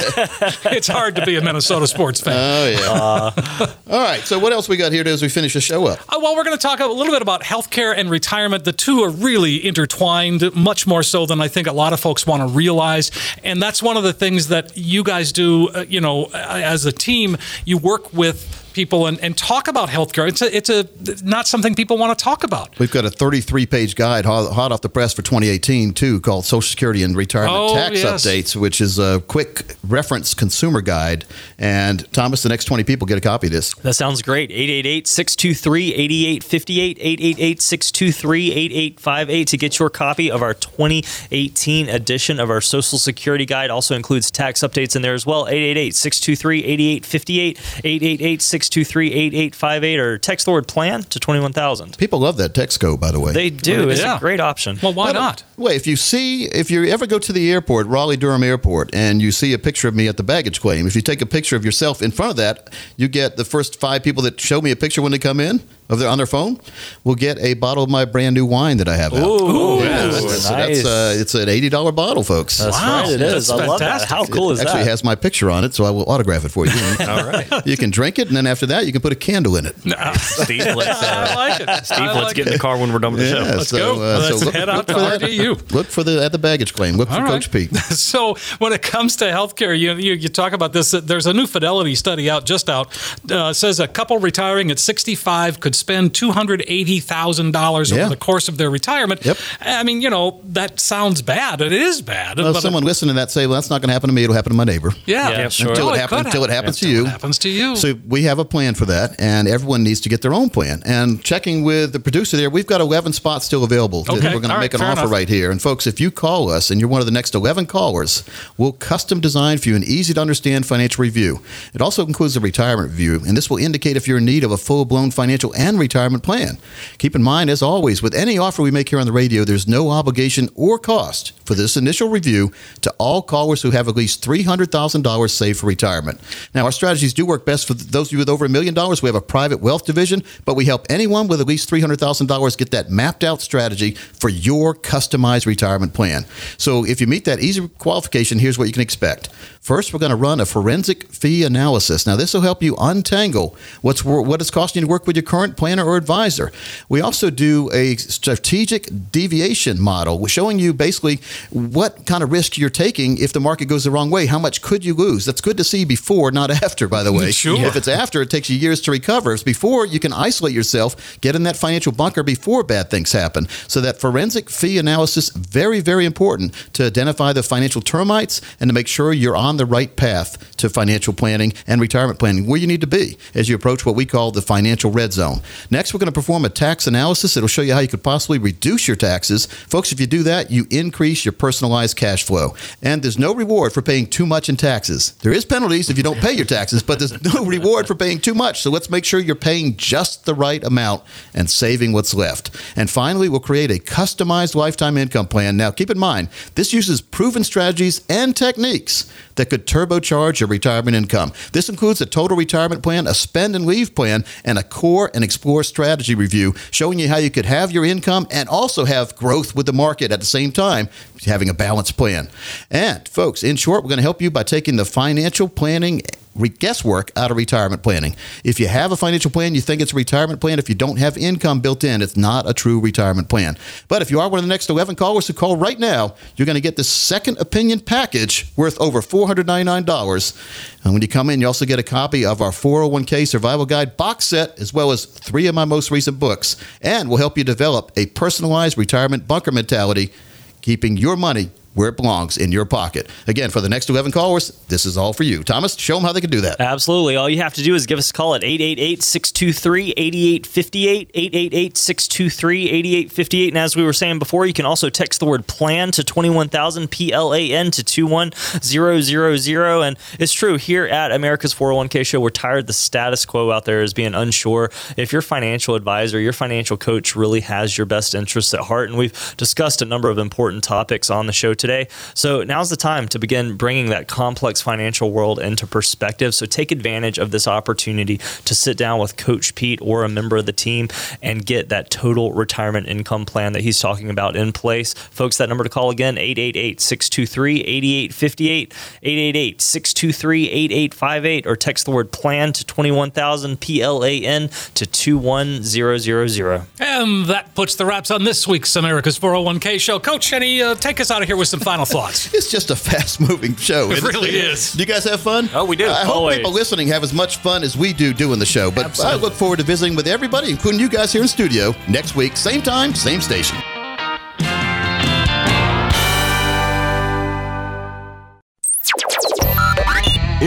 [0.67, 2.35] it's hard to be a Minnesota sports fan.
[2.37, 3.73] Oh, yeah.
[3.95, 4.21] all right.
[4.23, 6.01] So, what else we got here as we finish the show up?
[6.09, 8.65] Uh, well, we're going to talk a little bit about healthcare and retirement.
[8.65, 12.27] The two are really intertwined, much more so than I think a lot of folks
[12.27, 13.11] want to realize.
[13.45, 15.69] And that's one of the things that you guys do.
[15.69, 20.29] Uh, you know, as a team, you work with people and, and talk about healthcare.
[20.29, 20.87] It's a, it's a
[21.25, 22.79] not something people want to talk about.
[22.79, 26.45] We've got a 33 page guide hot, hot off the press for 2018, too, called
[26.45, 28.25] Social Security and Retirement Oh, Tax yes.
[28.25, 31.25] Updates, which is a quick reference consumer guide.
[31.59, 33.75] And, Thomas, the next 20 people get a copy of this.
[33.75, 34.53] That sounds great.
[34.53, 36.99] 888 623 8858.
[37.01, 43.45] 888 623 8858 to get your copy of our 2018 edition of our Social Security
[43.45, 43.71] Guide.
[43.71, 45.49] Also includes tax updates in there as well.
[45.49, 47.59] 888 623 8858.
[47.85, 51.97] 888 623 8858 or text the word plan to 21000.
[51.99, 53.33] People love that text code, by the way.
[53.33, 53.89] They do.
[53.89, 54.17] It's Yeah.
[54.17, 54.79] a great option.
[54.83, 55.43] Well, why But, not?
[55.57, 59.21] Wait, if you see, if you ever go to the airport, Raleigh Durham Airport, and
[59.23, 61.57] you see a picture of me at the baggage claim, if you take a picture
[61.57, 64.71] of yourself in front of that, you get the first five people that show me
[64.71, 66.61] a picture when they come in of their on their phone
[67.05, 69.25] will get a bottle of my brand new wine that I have out.
[69.27, 72.59] Ooh, Yeah, that's, so that's, uh, it's an eighty dollar bottle, folks.
[72.59, 73.13] That's Wow, right.
[73.13, 73.49] It is.
[73.49, 74.01] that's I love that.
[74.01, 74.11] fantastic.
[74.11, 74.79] How cool is Actually, that?
[74.81, 76.73] Actually, has my picture on it, so I will autograph it for you.
[77.01, 77.67] All right.
[77.67, 79.77] you can drink it, and then after that, you can put a candle in it.
[80.21, 81.87] Steve, let's, I uh, like it.
[81.87, 83.43] Steve, I let's like get in the car when we're done with the show.
[83.57, 83.95] Let's go.
[83.95, 85.21] Let's head out to for that.
[85.23, 85.73] RDU.
[85.73, 86.97] Look for the at the baggage claim.
[86.97, 87.31] Look for All right.
[87.31, 87.75] Coach Pete.
[87.77, 90.91] So when it comes to healthcare, you, you you talk about this.
[90.91, 92.89] There's a new Fidelity study out just out
[93.31, 98.01] uh, says a couple retiring at 65 could spend 280 thousand dollars Yeah.
[98.01, 99.25] over the course of their retirement.
[99.25, 99.39] Yep.
[99.61, 101.61] I mean, you know, that sounds bad.
[101.61, 102.39] It is bad.
[102.39, 104.25] Well, but- someone listening to that say, "Well, that's not going to happen to me.
[104.25, 105.71] It'll happen to my neighbor." yeah, Yeah, sure.
[105.71, 106.65] Until it, happens, could until it happen.
[106.67, 107.07] happens to Until you.
[107.07, 107.77] it happens to you.
[107.77, 110.83] So we have a plan for that, and everyone needs to get their own plan.
[110.85, 114.01] And checking with the producer there, we've got 11 spots still available.
[114.09, 114.13] Okay.
[114.13, 115.11] We're going All to right, make an offer enough.
[115.13, 115.51] right here.
[115.51, 118.23] And folks, if you call us and you're one of the next 11 callers,
[118.57, 121.41] we'll custom design for you an easy to understand financial review.
[121.75, 124.51] It also includes a retirement review, and this will indicate if you're in need of
[124.53, 126.59] a full blown financial and retirement plan.
[126.97, 129.69] Keep in mind, as always, with any offer we make here on the radio, there's
[129.69, 134.25] no obligation or cost for this initial review to all callers who have at least
[134.25, 136.21] $300,000 saved for retirement.
[136.55, 139.03] Now, our strategies do work best for those of you with over a million dollars.
[139.03, 142.71] We have a private wealth division, but we help anyone with at least $300,000 get
[142.71, 146.25] that mapped out strategy for your customized retirement plan.
[146.57, 149.29] So, if you meet that easy qualification, here's what you can expect.
[149.69, 152.07] First, we're going to run a forensic fee analysis.
[152.07, 155.23] Now, this will help you untangle what's what it's costing you to work with your
[155.23, 156.51] current planner or advisor.
[156.89, 162.71] We also do a strategic deviation model, showing you basically what kind of risk you're
[162.71, 164.25] taking if the market goes the wrong way.
[164.25, 165.27] How much could you lose?
[165.27, 167.31] That's good to see before, not after, by the way.
[167.31, 167.63] Sure.
[167.63, 169.33] If it's after, it takes you years to recover.
[169.33, 173.13] If it's before, you can isolate yourself, get in that financial bunker before bad things
[173.13, 173.47] happen.
[173.67, 178.73] So that forensic fee analysis, very, very important to identify the financial termites and to
[178.73, 182.67] make sure you're on the right path to financial planning and retirement planning, where you
[182.67, 185.41] need to be as you approach what we call the financial red zone.
[185.71, 187.37] Next, we're going to perform a tax analysis.
[187.37, 189.47] It'll show you how you could possibly reduce your taxes.
[189.47, 192.55] Folks, if you do that, you increase your personalized cash flow.
[192.83, 195.13] And there's no reward for paying too much in taxes.
[195.23, 198.21] There is penalties if you don't pay your taxes, but there's no reward for paying
[198.21, 198.63] too much.
[198.63, 201.03] So let's make sure you're paying just the right amount
[201.35, 202.51] and saving what's left.
[202.77, 205.57] And finally, we'll create a customized lifetime income plan.
[205.57, 210.97] Now, keep in mind, this uses proven strategies and techniques that could turbocharge your retirement
[210.97, 211.33] income.
[211.53, 215.25] This includes a total retirement plan, a spend and leave plan, and a core and
[215.25, 219.55] explore strategy review, showing you how you could have your income and also have growth
[219.55, 220.89] with the market at the same time,
[221.25, 222.29] having a balanced plan.
[222.71, 226.03] And, folks, in short, we're going to help you by taking the financial planning
[226.47, 228.15] guesswork out of retirement planning.
[228.45, 230.59] If you have a financial plan, you think it's a retirement plan.
[230.59, 233.59] If you don't have income built in, it's not a true retirement plan.
[233.89, 236.47] But if you are one of the next 11 callers who call right now, you're
[236.47, 240.85] going to get this second opinion package worth over $499.
[240.85, 243.97] And when you come in, you also get a copy of our 401k survival guide
[243.97, 246.57] box set, as well as three of my most recent books.
[246.83, 250.13] And we'll help you develop a personalized retirement bunker mentality,
[250.61, 253.09] keeping your money where it belongs in your pocket.
[253.29, 255.45] Again, for the next 11 callers, this is all for you.
[255.45, 256.61] Thomas, show them how they can do that.
[256.61, 257.15] Absolutely.
[257.15, 261.11] All you have to do is give us a call at 888 623 8858.
[261.15, 263.49] 888 623 8858.
[263.51, 266.91] And as we were saying before, you can also text the word plan to 21000
[266.91, 269.87] P L A N to 21000.
[269.87, 273.83] And it's true, here at America's 401k show, we're tired the status quo out there
[273.83, 274.73] is being unsure.
[274.97, 278.99] If your financial advisor, your financial coach really has your best interests at heart, and
[278.99, 281.89] we've discussed a number of important topics on the show today today.
[282.15, 286.35] So now's the time to begin bringing that complex financial world into perspective.
[286.35, 290.39] So take advantage of this opportunity to sit down with Coach Pete or a member
[290.39, 290.89] of the team
[291.23, 294.95] and get that total retirement income plan that he's talking about in place.
[294.95, 301.91] Folks, that number to call again 888 623 8858, 888 623 8858, or text the
[301.91, 306.67] word plan to 21000 P L A N to 21000.
[306.81, 309.99] And that puts the wraps on this week's America's 401k show.
[309.99, 312.33] Coach, any uh, take us out of here with some final thoughts.
[312.39, 313.91] It's just a fast moving show.
[313.91, 314.73] It isn't really is.
[314.73, 315.49] Do you guys have fun?
[315.53, 315.89] Oh, we do.
[315.89, 316.37] I hope Always.
[316.37, 318.71] people listening have as much fun as we do doing the show.
[318.71, 319.19] But Absolutely.
[319.19, 322.37] I look forward to visiting with everybody, including you guys here in studio, next week,
[322.37, 323.59] same time, same station.